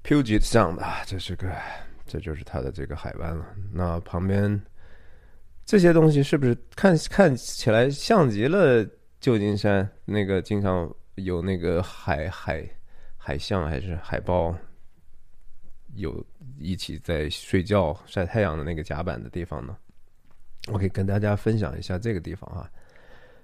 [0.03, 1.53] Puget Sound 啊，这是个，
[2.07, 3.45] 这就是它的这个海湾了。
[3.73, 4.61] 那旁边
[5.65, 8.89] 这些东西是不是看看起来像极了
[9.21, 12.65] 旧金山那个经常有那个海海
[13.17, 14.55] 海象还是海豹？
[15.97, 16.25] 有
[16.59, 19.77] 一起在睡觉晒太阳的那个甲板的地方呢，
[20.73, 22.71] 我可以跟大家分享一下这个地方啊。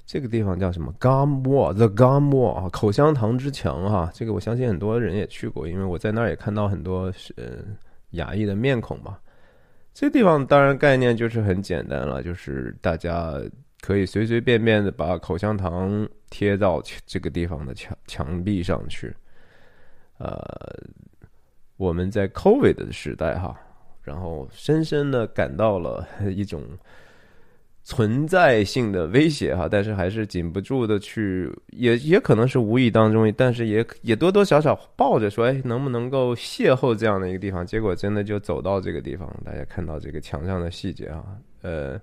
[0.04, 4.10] 这个地方叫什么？Gum Wall，The Gum Wall 啊，口香糖之墙啊。
[4.12, 7.58] 这个我相信很多人也去过，因为我在那儿也看到很多呃
[8.10, 9.16] 亚裔的面孔嘛。
[9.94, 13.34] 这地方当然概念就是很简单了，就是大家
[13.80, 19.14] 可以随随便便的把口香糖贴到这个地方的墙墙壁上去，
[20.18, 20.36] 呃。
[21.76, 23.58] 我们在 COVID 的时代哈，
[24.02, 26.62] 然后深深的感到了 一种
[27.82, 37.66] 存在性的威胁哈，但是还是禁不住的去，也也可能是无意当中，但是也也多多少少抱着说，哎，能不能够邂逅这样的一个地方？
[37.66, 41.24] 结果真的就走到这个地方，大家看到这个墙上的细节啊，
[41.62, 42.00] 呃，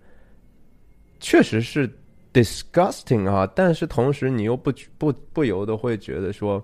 [1.22, 1.90] 确实是
[2.34, 6.62] disgusting 啊，但是同时你又不不不由得会觉得说。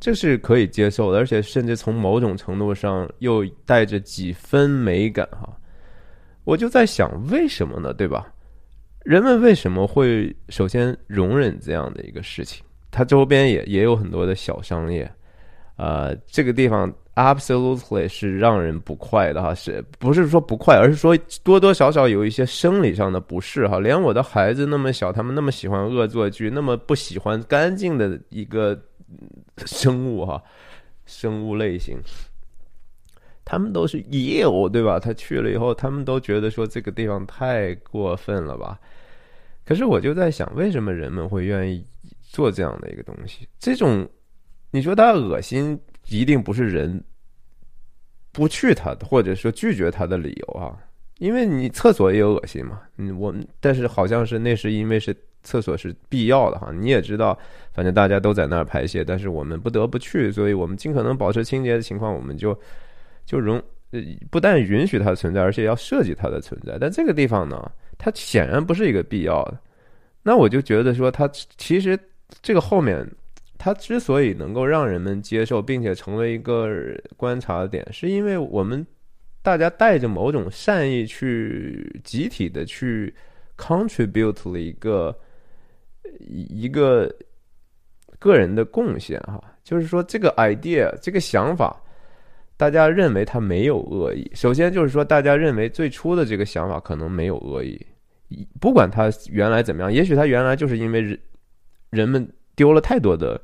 [0.00, 5.48] 这是可以接受的，而且甚至从某种程度上又带着几分美感哈。
[6.44, 7.92] 我就在想，为什么呢？
[7.92, 8.32] 对吧？
[9.04, 12.64] 人们为什么会首先容忍这样的一个事情？
[12.90, 15.10] 它周边也也有很多的小商业，
[15.78, 23.80] 呃，这个地方 absolutely 是让人不快的哈，是不是说不快，而是说多多少少有一些生理上的不适哈。
[23.80, 28.78] 连我的孩子那么小，他们那么喜欢恶作剧，那么不喜欢干净的一个。
[29.64, 30.42] 生物哈，
[31.06, 31.96] 生物类型，
[33.42, 35.00] 他们都是也有对吧？
[35.00, 38.78] 他去了以后，他们都觉得说这个地方太过分了吧？
[39.64, 41.82] 可是我就在想，为什么人们会愿意
[42.22, 43.48] 做这样的一个东西。
[43.58, 44.06] 这种
[44.70, 45.78] 你说他恶心，
[46.08, 47.02] 一定不是人
[48.32, 50.76] 不去他的，或者说拒绝他的理由啊。
[51.18, 57.36] 因为你厕所也有恶心嘛，嗯，我们但是好像是那是因为是厕所是必要的哈，你也知道，
[57.72, 62.56] 反正大家都在那儿排泄，但是我们不得不去，所以我们尽可能保持清洁的情况，我们就
[63.26, 64.00] 就容呃
[64.30, 66.78] 不但允许它存在，而且要设计它的存在。
[66.80, 69.58] 但这个地方呢，它显然不是一个必要的，
[70.22, 71.98] 那我就觉得说，它其实
[72.40, 73.04] 这个后面
[73.58, 76.70] 它之所以能够让人们接受，并且成为一个
[77.16, 78.86] 观察点，是因为我们。
[79.40, 83.14] 大家带着某种善意去集体的去
[83.56, 85.16] contribute 了一个
[86.26, 87.10] 一个
[88.18, 91.80] 个人的贡献哈，就是说这个 idea 这个想法，
[92.58, 94.30] 大家认为它没有恶意。
[94.34, 97.80] 首先就是说，大家认为最初的这个想法可能没有恶意，
[98.60, 101.18] 不管它原来怎么样，也许它原来就是因为人
[101.90, 103.40] 人们丢了太多的。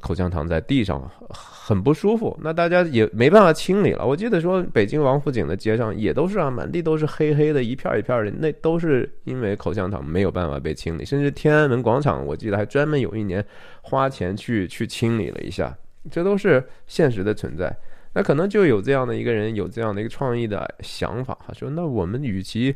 [0.00, 4.06] 口香糖在地上很不舒服，那大家也没办法清理了。
[4.06, 11.04] 我记得说，北京王府井的街上也都是啊，满地都是黑黑的一片一片的，那都是因为口香糖没有办法被清理。
[11.04, 13.44] 甚至天安门广场，我记得还专门有一年
[13.82, 15.76] 花钱去去清理了一下，
[16.10, 17.70] 这都是现实的存在。
[18.14, 22.74] 那可能就有这样的一个人，有这样的一个创意的想法，哈，说那我们与其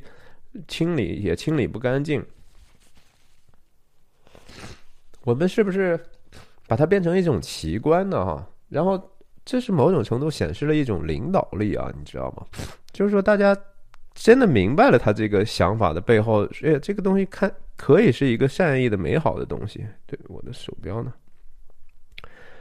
[0.68, 2.22] 清理也清理不干净，
[5.24, 5.98] 我们是不是？
[6.68, 8.96] 把它变成一种奇观的哈，然后
[9.44, 12.46] 这是某种程度显示了一种领导力啊，你知道吗？
[12.92, 13.56] 就是说大家
[14.14, 19.84] 真的明白了他这个想法的背后，哎，这个东西看可以是一个善意的、美好的东西。
[20.06, 21.12] 对，我的鼠标呢？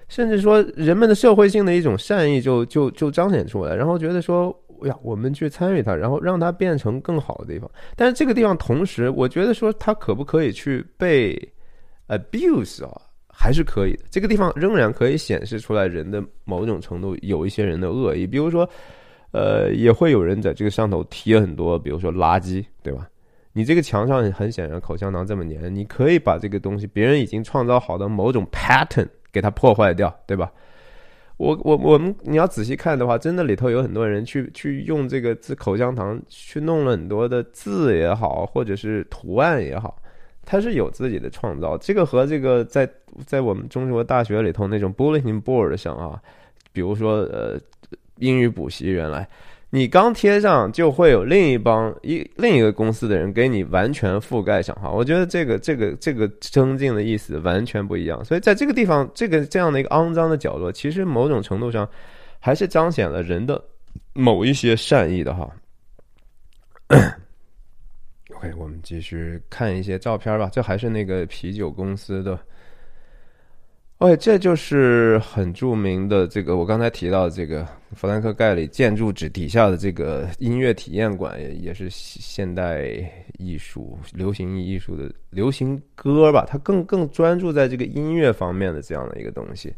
[0.08, 4.48] 甚至说人们的社会性的一种善意就就就彰显出来，然后觉得说
[4.86, 7.70] 呀，我们去参与它，然后让它变成更好的地方。
[7.96, 11.38] 但是这个地方同时，我觉得说它可不可以去被
[12.10, 13.02] abuse 啊？
[13.42, 18.70] 还是可以的，这个地方仍然可以显示出来人的某种程度有一些人的恶意，比如说，
[19.32, 23.08] 呃，也会有人在这个上头贴很多，比如说垃圾，对吧？
[23.54, 30.52] 你这个墙上很显然口香糖这么粘，你可以把这个东西别人已经创造好的某种 pattern 给它破坏掉，对吧？
[31.38, 39.98] 我我我们你要仔细看的话，真的里头有很多人去去用这个字口香糖去弄了很多的字也好，或者是图案也好。
[40.52, 42.90] 他是有自己的创造，这个和这个在
[43.28, 46.20] 在我们中国大学里头那种 bulletin board 上啊，
[46.74, 47.56] 比如说呃
[48.16, 49.30] 英语补习，原来
[49.70, 61.88] 你刚贴上就会有另一帮一另一个公司的人给你完全覆盖上哈，我觉得这个这个这个增进的意思完全不一样，所以在这个地方这个这样的一个肮脏的角落，其实某种程度上
[62.40, 63.64] 还是彰显了人的
[64.14, 65.48] 某一些善意的哈。
[68.40, 70.50] OK，我们继续看一些照片吧。
[70.50, 72.40] 这还是那个啤酒公司的。
[73.98, 82.90] OK，这就是很著名的这个，我刚才提到这个弗兰克盖里建筑纸底下的这个音乐体验馆，也是现代
[83.38, 86.46] 艺术、流行艺术的流行歌吧。
[86.48, 89.74] 他更更专注在这个音乐方面的这样的一个东西。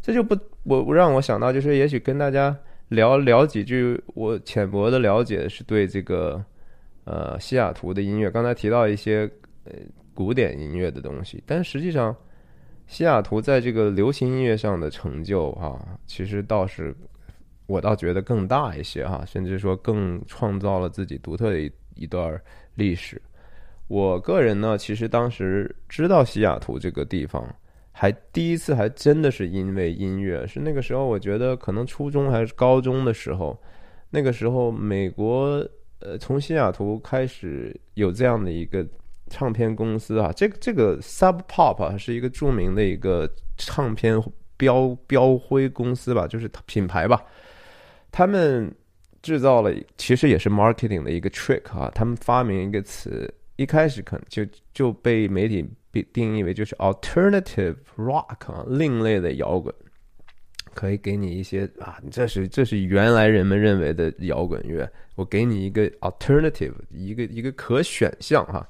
[0.00, 2.56] 这就不，我让我想到，就是也许跟大家
[2.90, 6.40] 聊聊几句，我浅薄的了解是对这个。
[7.04, 9.30] 呃，西雅图的音乐，刚才提到一些
[9.64, 9.72] 呃
[10.14, 12.16] 古典音乐的东西，但实际上，
[12.86, 16.96] 西雅图在这个流行音乐上的成就哈，其实倒是
[17.66, 22.40] 我倒觉得更大一些哈，甚至说更创造了自己独特的一一段
[22.76, 23.20] 历史。
[23.86, 27.46] 我个人呢，其实当时知道西雅图这个地方，
[27.92, 33.60] 还第一次还真的是因为音乐，是那个时候我觉得可能初中还是高中的时候，
[34.08, 35.62] 那个时候美国。
[36.04, 38.86] 呃，从西雅图开始有这样的一个
[39.30, 44.22] 唱片公司啊，这个这个 Sub Pop，是一个著名的一个唱片
[44.58, 47.24] 标标徽公司吧，就是品牌吧。
[48.12, 48.70] 他们
[49.22, 51.90] 制造了，其实也是 marketing 的一个 trick 啊。
[51.94, 59.74] 他们发明一个词，一开始可能就就被媒体被定义为就是 alternative rock 啊，另类的摇滚。
[60.74, 68.66] 可以给你一些啊，这是这是原来人们认为的摇滚乐，我给你一个 alternative，一个一个可选项哈。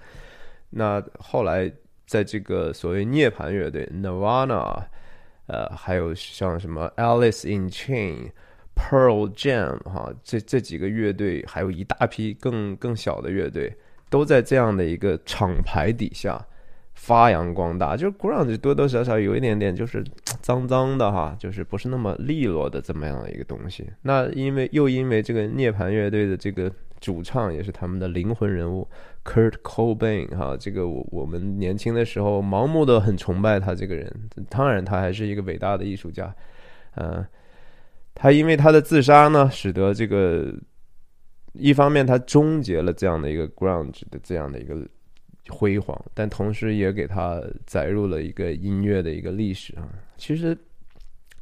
[0.71, 1.73] 那后来
[2.07, 4.85] 在这个所谓涅槃乐队 Nirvana，
[5.47, 8.31] 呃，还有像什么 Alice in Chain、
[8.77, 13.75] Pearl Jam 哈，这这几个乐队，还有一大批更更小的乐队，
[14.11, 16.45] 都在这样的一个厂牌底下。
[16.95, 20.03] 发扬光大，就是 grunge 多多少少有一点点就是
[20.41, 23.87] 脏脏的哈，就是不是那么利落的这么样的一个东西。
[24.03, 26.71] 那因为又因为这个涅槃乐队的这个
[27.01, 28.89] 主唱也是他们的灵魂人物
[29.25, 34.11] Kurt Cobain 哈，这个我我们年轻的时候盲目的很崇拜他这个人，
[34.49, 36.35] 当然他还是一个伟大的艺术家，
[36.95, 37.27] 呃，
[38.15, 40.55] 他因为他的自杀呢，使得这个
[41.53, 44.77] 一方面他终结了这样的一个 grunge 的这样的一个
[45.49, 49.89] 辉煌，但同时也给他载入了一个音乐的一个历史啊。
[50.17, 50.57] 其实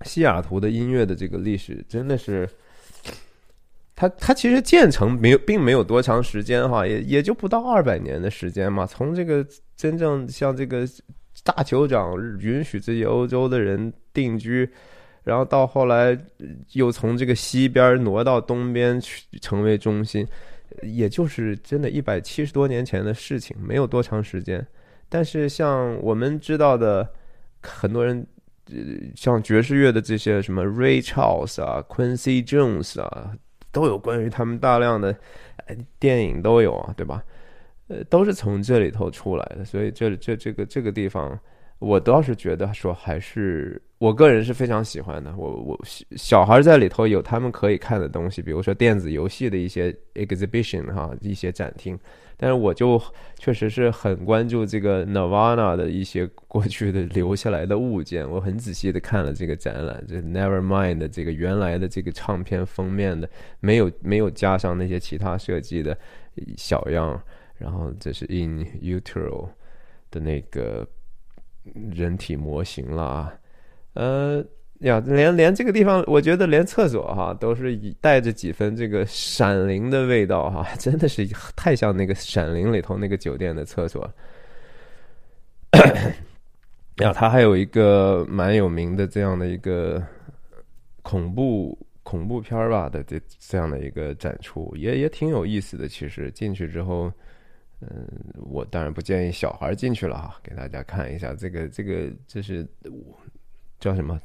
[0.03, 2.49] 西雅图的音乐的这个历史真的是。
[3.95, 8.85] 它它其实建成没有，并没有多长时间哈，也也就不到二百年的时间嘛。
[8.85, 9.47] 从这个
[9.77, 10.89] 真正像这个
[11.45, 14.69] 大酋长允许这些欧洲的人定居，
[15.23, 16.19] 然后到后来
[16.73, 20.27] 又从这个西边挪到东边去成为中心，
[20.83, 24.67] 也就是真的一百七十多年前的事情，没有多长时间。
[25.09, 27.09] 但是像我们知道的，
[27.63, 28.27] 很多人
[29.15, 33.37] 像爵士乐的这些什么 Ray Charles 啊，Quincy Jones 啊。
[33.75, 35.17] 都有关于他们大量的
[35.99, 37.25] 电影都有啊，对吧？
[37.89, 41.41] 呃，都是从这里头出来的，所以这这这个这个地方，
[41.83, 45.35] 我倒是觉得说还是我个人是非常喜欢的。
[45.37, 45.81] 我我
[46.17, 51.99] 小孩在里头有他们可以看的东西，比如说电子游戏的一些 exhibition 哈，一些展厅。
[52.37, 53.01] 但是我就
[53.39, 63.29] 确实是很关注这个 Nirvana 的一些过去的留下来的物件，我很仔细的看了这个展览，这 Nevermind 的这个原来的这个唱片封面的，
[63.61, 65.97] 没有没有加上那些其他设计的
[66.57, 67.21] 小样，
[67.59, 69.49] 然后这是 In Utero
[70.11, 70.87] 的那个
[71.95, 73.35] 人体模型了啊，
[73.95, 74.45] 呃。
[74.83, 84.03] 呀，连连这个地方，我觉得连厕所哈都是带着几分这个《闪灵》的味道哈，真的是太像那个《闪灵》里头那个酒店的厕所。
[86.99, 90.05] 呀，它还有一个蛮有名的这样的一个
[91.03, 95.87] 恐怖恐怖片吧的这这样的一个展出，也也挺有意思的。
[95.87, 97.09] 其实进去之后，
[97.83, 98.09] 嗯，
[98.51, 102.67] 我当然不建议小孩进去了哈，给大家看一下这个这个这是。
[103.83, 104.17] 叫什么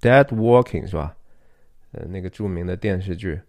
[0.00, 1.16] ？Dead Walking 是吧？
[1.90, 3.34] 呃，那个著名的电视剧《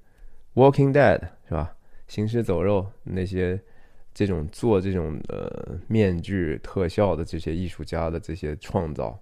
[0.56, 1.72] Walking Dead》是吧？
[2.08, 3.62] 行尸走肉那些
[4.12, 9.20] 这种做这种呃面具特效的这些艺术家的这些创造，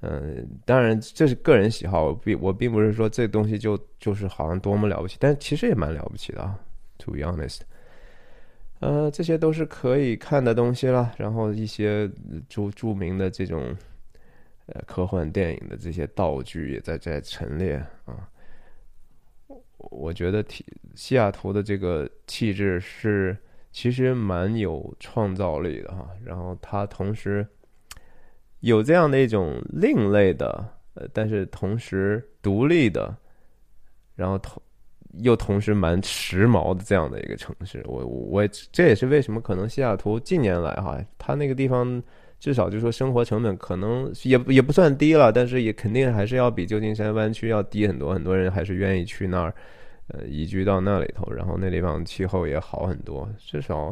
[0.00, 6.58] 嗯，当然这是个人喜好，我并我并不是说这东西就就是好像多么了不起，但其实也蛮了不起的啊。
[7.00, 7.60] To be honest，
[8.80, 11.12] 呃，这些都是可以看的东西了。
[11.16, 12.10] 然后一些
[12.48, 13.74] 著著名的这种。
[14.68, 18.28] 呃，科幻电影的这些道具也在在陈列啊。
[19.78, 20.66] 我觉得，西
[20.96, 23.36] 西雅图的这个气质是
[23.70, 26.10] 其实蛮有创造力的哈。
[26.24, 27.46] 然后它同时
[28.58, 33.16] 有这样的一种另类的，呃，但是同时独立的，
[34.16, 34.60] 然后同
[35.20, 37.82] 又同时蛮时髦的这样的一个城市。
[37.86, 42.02] 我我这也是为什么可能西雅图近年来哈，它那个地方。
[42.38, 48.12] 至少就说生活成本可能也也不算低了，但是也肯定还是要比旧金山湾区要低很多。
[48.12, 49.54] 很多人还是愿意去那儿，
[50.08, 53.26] 呃，移居到那里头，然后那地方气候也好很多。
[53.38, 53.86] 至少，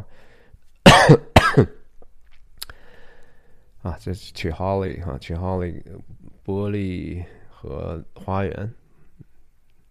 [3.81, 5.83] 啊，这是 c h o l l y 哈 c h o l l y
[6.45, 8.71] 玻璃和花园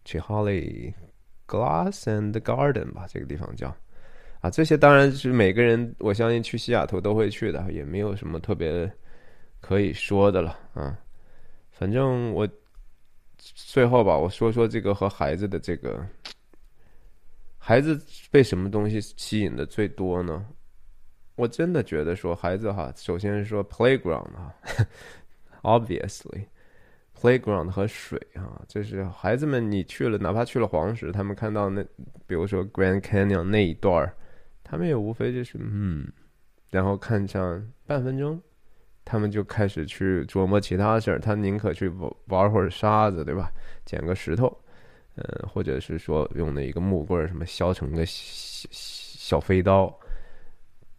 [0.05, 0.95] c h o l l y
[1.47, 3.75] Glass and Garden 吧，这个地方叫。
[4.41, 8.91] 啊，这些当然是每个人，我相信去西雅图都会去的，也没有什么特别
[9.61, 10.99] 可以说的了啊。
[11.71, 12.47] 反正我
[13.39, 16.07] 最后吧，我说说这个和孩子的这个，
[17.57, 17.99] 孩子
[18.31, 20.47] 被什么东西吸引的最多呢？
[21.37, 24.55] 我真的觉得说孩子哈，首先是说 playground 哈，
[25.63, 26.45] obviously
[27.25, 31.83] playground 和水啊，就是孩子们你去了，哪怕去了黄石，他们看到那，
[32.27, 34.15] 比如说 Grand Canyon 那一段儿。
[34.63, 36.07] 他们也无非就是嗯，
[36.71, 38.39] 然后看上半分钟，
[39.07, 41.19] 他们就开始去琢磨其他事儿。
[41.19, 43.51] 他宁可去玩玩会儿沙子，对吧？
[43.87, 44.55] 捡个石头，
[45.17, 49.95] 嗯，或者是说用那一个木棍儿什么削成个小小飞刀。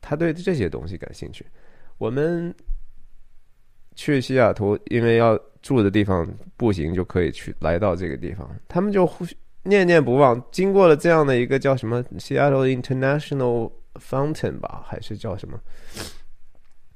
[0.01, 1.45] 他对这些东西感兴趣。
[1.97, 2.53] 我们
[3.95, 9.09] 去西雅图，因为要住的地方步行就可以去来到这个地方，他们就。
[9.67, 15.59] 念念不忘，经过了这样的一个叫什么 Seattle International Fountain 吧，还是叫什么？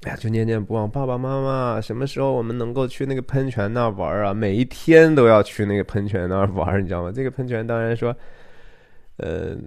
[0.03, 0.87] 哎呀，就念念不忘。
[0.87, 4.35] 爸爸妈妈，什么时候我们能够去那个喷泉那玩啊？
[4.35, 7.11] 每一天都要去那个喷泉那玩，你知道吗？
[7.11, 8.15] 这个喷泉当然说，
[9.17, 9.57] 呃，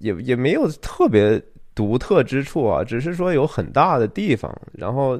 [0.00, 1.42] 也也没有特别
[1.74, 5.18] 独特之处啊，只是说有很大的地方，然后。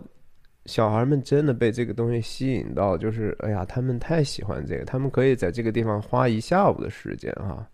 [0.67, 7.69] 小孩们真的被这个东西吸引到，就是哎呀，他们太喜欢这个，他们可以在这个地方花一下午的时间哈。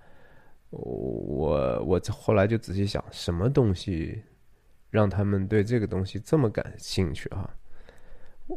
[0.70, 4.22] 我我后来就仔细想，什么东西
[4.90, 7.50] 让他们对这个东西这么感兴趣啊？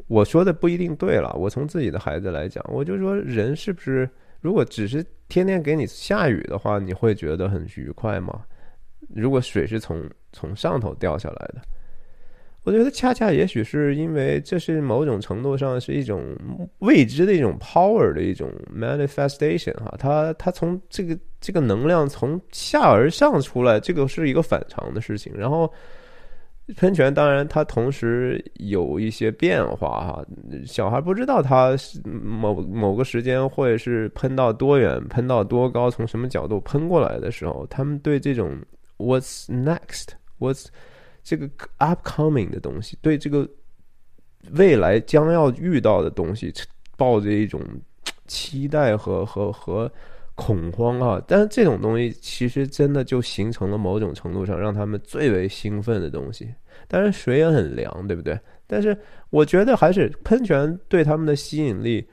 [0.08, 1.34] 我说的不一定对了。
[1.38, 4.10] 我从自己的孩子来讲，我就说人是不是
[4.40, 8.46] 如果只是天天给你下雨的话，你会觉得很愉快吗？
[9.14, 11.62] 如果水是从从上头掉下来的？
[12.64, 16.24] 我觉得恰恰也许是因为这是某种程度上是一种
[16.80, 25.34] 未知的一种 power 的一种 manifestation 哈，它它从这个这个能量从下而上出来，这个是一个反常的事情。
[25.36, 25.72] 然后
[26.78, 30.26] 喷泉当然它同时有一些变化哈，
[30.64, 38.56] 小孩不知道它某某个时间会是喷到多远、喷到多高、从什么角度喷过来的时候，他们对这种
[38.98, 40.68] what's next，what's
[41.24, 41.50] 这个
[41.80, 43.48] upcoming 的东西，对这个
[44.52, 46.54] 未来将要遇到的东西，
[46.98, 47.62] 抱着一种
[48.28, 49.92] 期待和和和
[50.36, 51.22] 恐慌啊！
[51.28, 56.52] 但是这种东西其实真的就形成了某种程度上让他们最为兴奋的东西。
[56.88, 58.40] 当然水也很凉，对不对？
[58.66, 58.98] 但是
[59.30, 62.08] 我觉得还是喷泉对他们的吸引力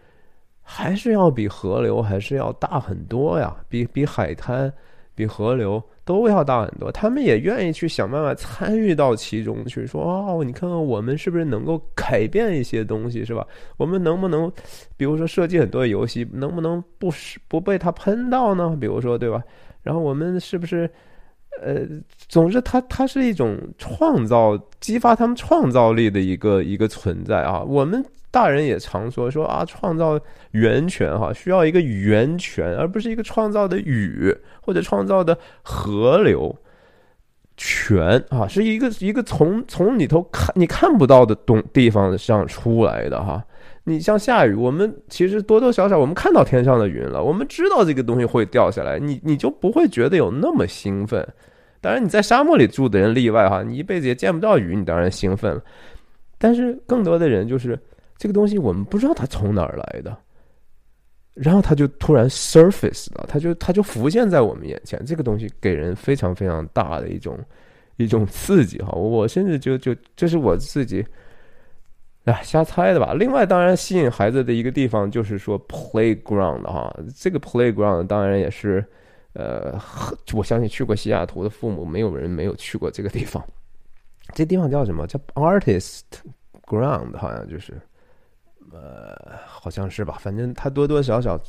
[0.61, 4.70] 还是要比河流还是要大很多呀，比比海滩，
[5.18, 5.82] 比河流。
[6.04, 13.46] 都要大很多，他们也愿意去想办法参与到其中去，说哦，你看看我们是不是能够改变一些东西，是吧？
[13.76, 14.50] 我们能不能，
[14.96, 17.12] 比如说设计很多游戏，能不能不
[17.46, 18.74] 不被它喷到呢？
[18.80, 19.42] 比如说，对吧？
[19.82, 20.90] 然后我们是不是，
[21.60, 21.82] 呃，
[22.26, 27.62] 总之，它它是一种创造、激发他们创造力的一个一个存在啊。
[27.62, 28.02] 我们。
[28.30, 30.20] 大人也常说说啊，创造
[30.50, 36.54] 源泉哈，需要一个源泉，而不是一个创造的雨或者创造的河流
[37.56, 43.42] 泉啊，是一个一个从从里头看你看不到的东地方上出来的哈。
[43.84, 51.26] 你像下雨，我们其实多多少少我们看到天上的云了，我们知道这个东西会掉下来，你你就不会觉得有那么兴奋。
[51.80, 55.62] 当然你在沙漠里住的人例外哈，你一辈子也见不到雨，你当然兴奋了。
[56.36, 57.78] 但是更多的人就是。
[58.18, 60.14] 这个东西我们不知道它从哪儿来的，
[61.34, 65.00] 然后它就突然 surface 了，它就它就浮现在我们眼前。
[65.06, 67.38] 这个东西给人非常非常大的一种
[67.96, 71.06] 一种刺激哈，我甚至就就这是我自己
[72.24, 73.14] 哎瞎猜的吧。
[73.14, 78.84] 另外，当然吸引孩子的一个地方就是说 playground 哈，这个 playground 当然也是
[79.34, 79.80] 呃，
[80.34, 83.40] 我相信去过西雅图的父母没有人没有去过这个地方。
[84.34, 86.02] 这地方叫什么叫 artist
[86.66, 87.16] ground？
[87.16, 87.80] 好像就是。
[88.72, 89.16] 呃，
[89.46, 91.40] 好像是吧，反正他多多少少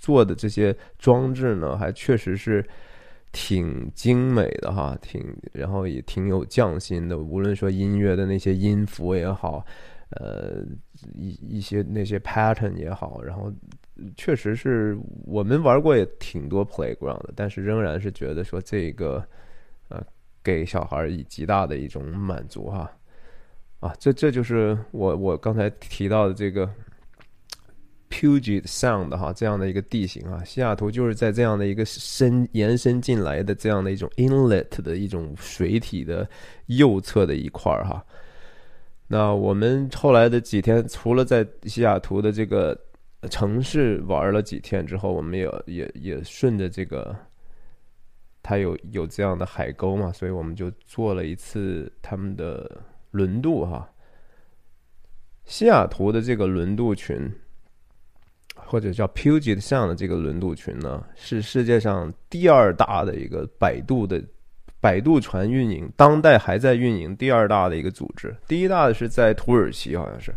[0.00, 2.64] 做的这些装置呢，还确实是
[3.32, 7.18] 挺精美的哈，挺然后也挺有匠心的。
[7.18, 9.64] 无论说音乐的那些音符也好，
[10.10, 10.62] 呃，
[11.14, 13.52] 一一些那些 pattern 也好，然后
[14.16, 19.24] 确实是我们玩过也挺多 playground 的，但是仍然是觉得说这个
[19.88, 20.02] 呃，
[20.42, 22.90] 给小孩以极大的一种满足哈。
[23.80, 26.68] 啊，这这就是我我刚才提到的这个
[28.10, 36.28] Puget Sound 哈，这样的一个地形啊，西雅图就是在这样的一个伸延伸进来的这样的一种 inlet 的一种水体的
[36.66, 38.04] 右侧的一块儿哈。
[39.06, 42.76] 那我们后来的几天，除了在西雅图的这个
[43.30, 47.14] 城市玩了几天之后，我们也也也顺着这个，
[48.42, 52.82] 它有有这样的海沟嘛，所以我们就做了一次他们的。
[53.10, 53.88] 轮渡哈，
[55.44, 57.30] 西雅图的这个轮渡群，
[58.54, 64.22] 或者叫 Puget Sound 的这个轮渡群呢，是世界上第二大的一个摆渡的
[64.80, 68.36] 摆渡船运营，当代还在运营第二大的一个组织。
[68.46, 70.34] 第一大的是在土耳其，好像是，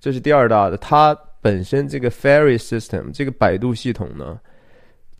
[0.00, 0.76] 这是第二大的。
[0.76, 4.40] 它本身这个 ferry system 这个摆渡系统呢。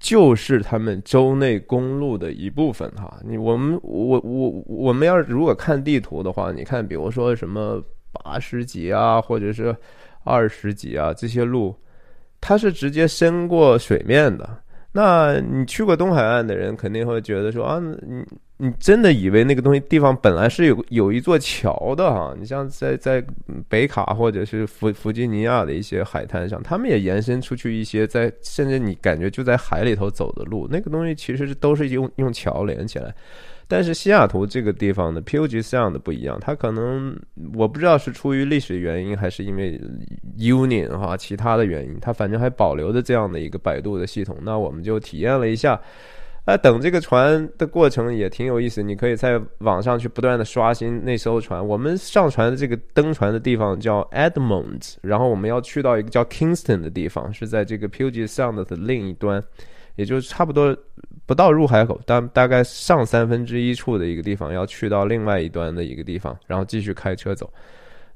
[0.05, 7.83] 就是他们州内公路的一部分哈，你我们我我我们要如果看地图的话，你看，比如说什么
[8.13, 9.75] 八十几啊，或者是
[10.23, 11.75] 二十几啊这些路，
[12.39, 14.47] 它是直接伸过水面的。
[14.97, 18.25] 那你去过东海岸的人肯定会觉得说啊，你
[18.59, 22.33] 你真的以为那个东西地方本来是有有一座桥的哈？
[22.39, 23.25] 你像在在
[23.69, 33.13] 北卡或者是弗弗吉尼亚的一些海滩上，他们也延伸出去一些在甚至你感觉就在海里头走的路，那个东西其实是都是用用桥连起来。
[33.67, 37.19] 但是西雅图这个地方的 Puget Sound 不一样，它可能
[37.55, 39.81] 我不知道是出于历史原因还是因为
[40.39, 44.37] Union 哈其他的原因，它反正还保留着这样的一个摆渡的系统。
[44.43, 45.81] 那我们就体验了一下，
[46.45, 48.83] 哎，等这个船的过程也挺有意思。
[48.83, 51.67] 你可以在网上去不断的刷新那艘船。
[51.67, 59.43] 我们上船的这个登船的地方叫 Edmonds，然后我们要去到一个叫 Kingston 的地方，是在这个 Puget Sound 的另一端，
[59.97, 60.77] 也就是差不多。
[61.27, 67.51] 不到入海口，大大概上三分之一处的一个地方，要去到另外一端的一个地方，然后继续开车走。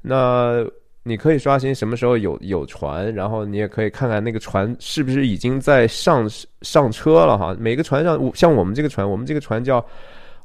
[0.03, 0.65] 那
[1.05, 6.29] 你可以刷新什么时候有有船，然后你也可以看看那个船是不是已经在上
[6.61, 7.57] 上车了哈。
[7.59, 9.85] 每个船上，像我们这个船，我们这个船叫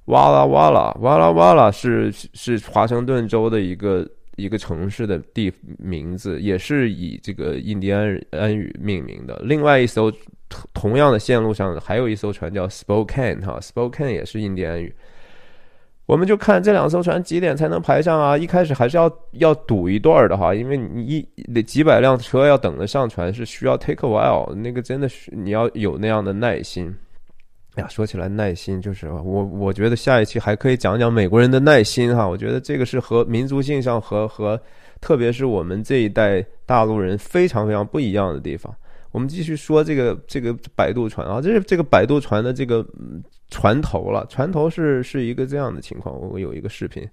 [0.05, 9.39] 哇啦哇啦哇啦哇啦，是是华盛顿州的一个一个城市的地名字，也是以这个印第安安语命名的。
[9.43, 10.11] 另外一艘
[10.49, 14.93] 同同样的线路上还有一艘船叫 Spokane 哈，Spokane 也是印第安语。
[16.05, 18.38] 我们就看这两艘船几点才能排上啊？
[18.38, 21.21] 一开始还是要要堵一段的哈，因为你一
[21.53, 24.53] 得几百辆车要等着上船，是需要 take a while。
[24.53, 26.93] 那个真的是你要有那样的耐心。
[27.76, 32.28] 呀，说起来耐心，就是我我觉得下一期还可以讲讲美国人的耐心哈。
[32.28, 34.59] 我觉得这个是和民族性上和和
[35.01, 38.74] 特别是我们这一代大陆人非常非常不一样的地方。
[39.11, 42.86] 我们继续说这个这个摆渡船啊，这是这个摆渡船的这个
[43.49, 44.26] 船头了。
[44.28, 47.07] 船头是是一个这样的情况，我有一个视频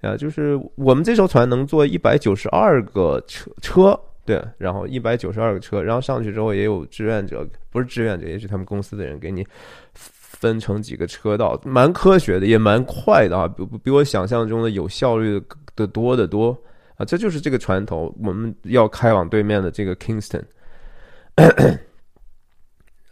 [0.00, 4.00] 啊，就是我们这艘船能坐一百九十二个车车，
[4.30, 9.44] 对，然后一百九十二个车，然后上去之后也有志愿者，不是志愿者，也是他们公司的人给你
[9.92, 15.42] 分成几个车道，蛮科学的，也蛮快的啊，比比我想象中的有效率
[15.74, 16.56] 的多得多
[16.94, 17.04] 啊。
[17.04, 20.44] 这就是这个船头，我们要开往对面的这个 Kingston。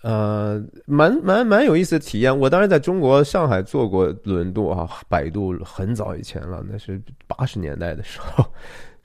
[0.02, 2.38] 呃，蛮蛮蛮有意思的体验。
[2.38, 8.46] 我当时在中国上海做过轮渡啊，摆渡很早以前了，那是八十年代的时候，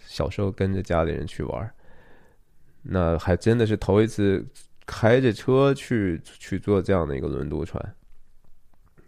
[0.05, 1.73] 小时候跟着家里人去玩，
[2.83, 4.45] 那还真的是头一次
[4.85, 7.95] 开着车去去坐这样的一个轮渡船。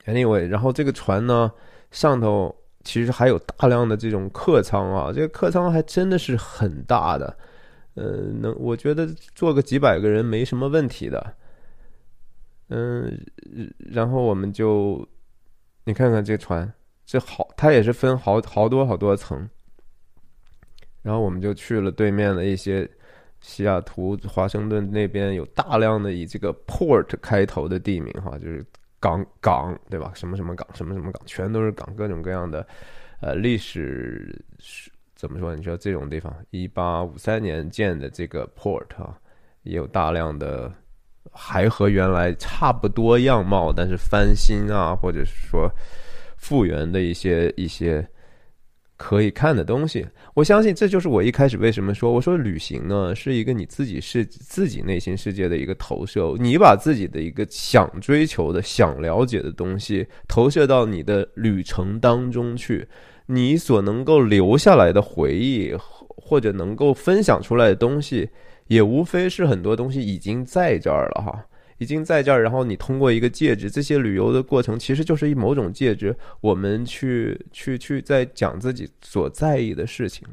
[0.05, 1.51] Anyway，然后这个船呢
[1.91, 7.38] 上头其实还有大量的这种客舱啊，这个客舱还真的是很大的。
[7.95, 11.36] 呃，能我觉得坐个几百个人没什么问题的。
[12.69, 13.26] 嗯，
[13.78, 15.07] 然后我们就，
[15.86, 16.73] 你看看这船，
[17.05, 19.49] 这好，它也是分好好多好多层。
[21.01, 22.89] 然后我们就去了对面的一些
[23.48, 28.66] 西雅图、华盛顿那边有大量的以这个 port 开头的地名哈，就是
[29.00, 30.12] 港港对吧？
[30.16, 32.66] 什么什么港，什么什么港，全都是港，各种各样的
[33.22, 34.43] 呃历史。
[35.16, 35.56] 怎么说？
[35.56, 39.18] 你说这种地方，一八五三年建的这个 port 啊，
[39.62, 40.72] 也有大量的
[41.32, 45.72] 还和原来差不多样貌，但是翻新啊，或者是说
[46.36, 48.06] 复原的一些一些
[48.98, 50.06] 可以看的东西。
[50.34, 62.88] 我相信这就是我一开始为什么说，我说旅行呢是一个你自己是自己内心世界的一个投射，你把自己的一个想追求的、想了解的东西投射到你的旅程当中去。
[63.28, 65.74] 你所能够留下来的回忆，
[66.08, 68.30] 或者能够分享出来的东西，
[68.68, 71.46] 也无非是很多东西已经在这儿了哈，
[71.78, 72.41] 已经在这儿。
[72.43, 80.28] 然后你通过一个介质，这些旅游的过程其实就是一某种介质，我们去去去在讲自己所在意的事情。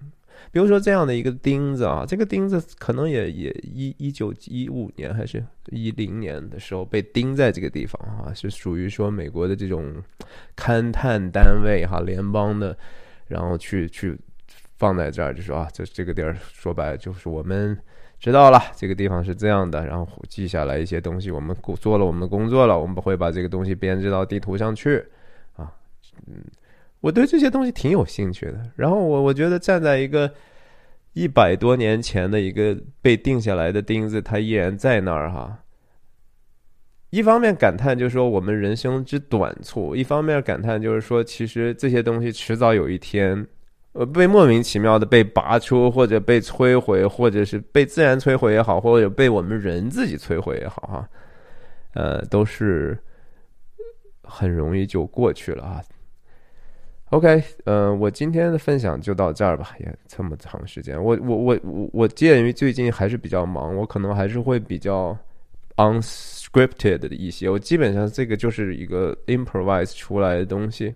[0.51, 10.03] 比如说这样的一个钉子啊，这个钉子可能也也一一九一五年还是一零年的时候被钉在这个地方啊，是属于说美国的这种
[10.57, 12.76] 勘探单位哈，联邦的，
[13.28, 14.18] 然后去去
[14.76, 17.78] 放在这儿，就说啊，这这个地儿说白了就是我们
[18.23, 25.05] 知道了这个地方是这样的，然后记下来一些东西，我们做了我们的工作了，我们会把这个东西编织到地图上去
[25.57, 25.75] 啊，
[26.29, 26.37] 嗯。
[27.01, 30.33] 我对这些东西挺有兴趣的，然后我我觉得站在一个
[31.14, 35.59] 一百多年前的一个被定下来的钉子，它依然在那儿哈。
[37.11, 43.45] 一方面感叹就是说我们人生之短促，一方面感叹就是说其实这些东西迟早有一天，
[43.93, 51.09] 呃，被莫名其妙的被拔出，或者被摧毁，或者是被自然摧毁也好，或者被我们人自己摧毁也好哈，
[51.95, 52.99] 呃，都是
[54.22, 55.82] 很容易就过去了啊。
[57.11, 60.97] OK，嗯，我今天的分享就到这儿吧，也这么长时间。
[60.97, 65.14] 我我我我我鉴于最近还是比较忙，我可能还是会比较
[65.76, 67.51] unscripted 的一些。
[67.51, 70.95] 我基本上这个就是一个 improvise 出来的东西。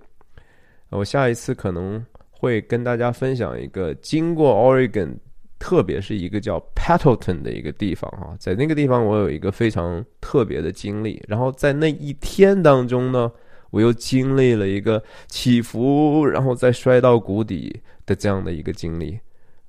[0.88, 2.03] 我下一次可能
[2.39, 5.16] 会跟大家分享一个经过 Oregon，
[5.59, 11.22] 特别是一个叫 Pattleton 的一个地方哈，在那个地方我有一个非常特别的经历。
[11.26, 13.32] 然后在那一天当中呢。
[13.70, 19.18] 我又经历了一个起伏，然后再摔到谷底的这样的一个经历。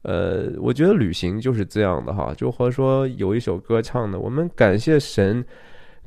[0.04, 5.44] 呃，我觉得旅行就是这样的哈，就和说有一首歌唱的，我们感谢神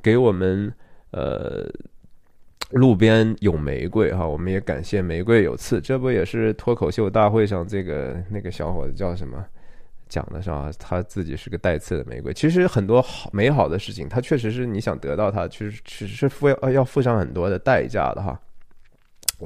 [0.01, 0.73] 给我们
[1.11, 1.69] 呃
[2.71, 5.81] 路边有玫瑰哈，我们也感谢玫瑰有刺。
[5.81, 9.45] 这不也是脱口秀大会上这个那个小伙子叫什么？
[10.09, 12.33] 讲的是啊，他自己是个带刺的玫瑰。
[12.35, 18.37] 其实很多好美好的事情，它确实是你想得到它，其实其实是付要要付上很多的代价的哈。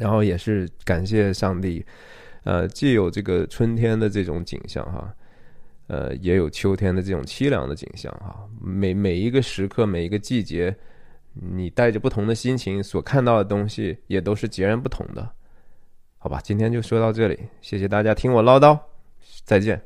[0.01, 1.85] 然后也是感谢上帝，
[2.45, 5.15] 呃，既有这个春天的这种景象哈，
[5.89, 8.35] 呃，也有秋天的这种凄凉的景象哈。
[8.59, 10.75] 每每一个时刻，每一个季节，
[11.35, 15.29] 你带着不同的心情所看到的东西，也都是截然不同的。
[16.19, 18.79] 好吧，今天就说到这里，谢谢大家听我唠叨，
[19.45, 19.83] 再见。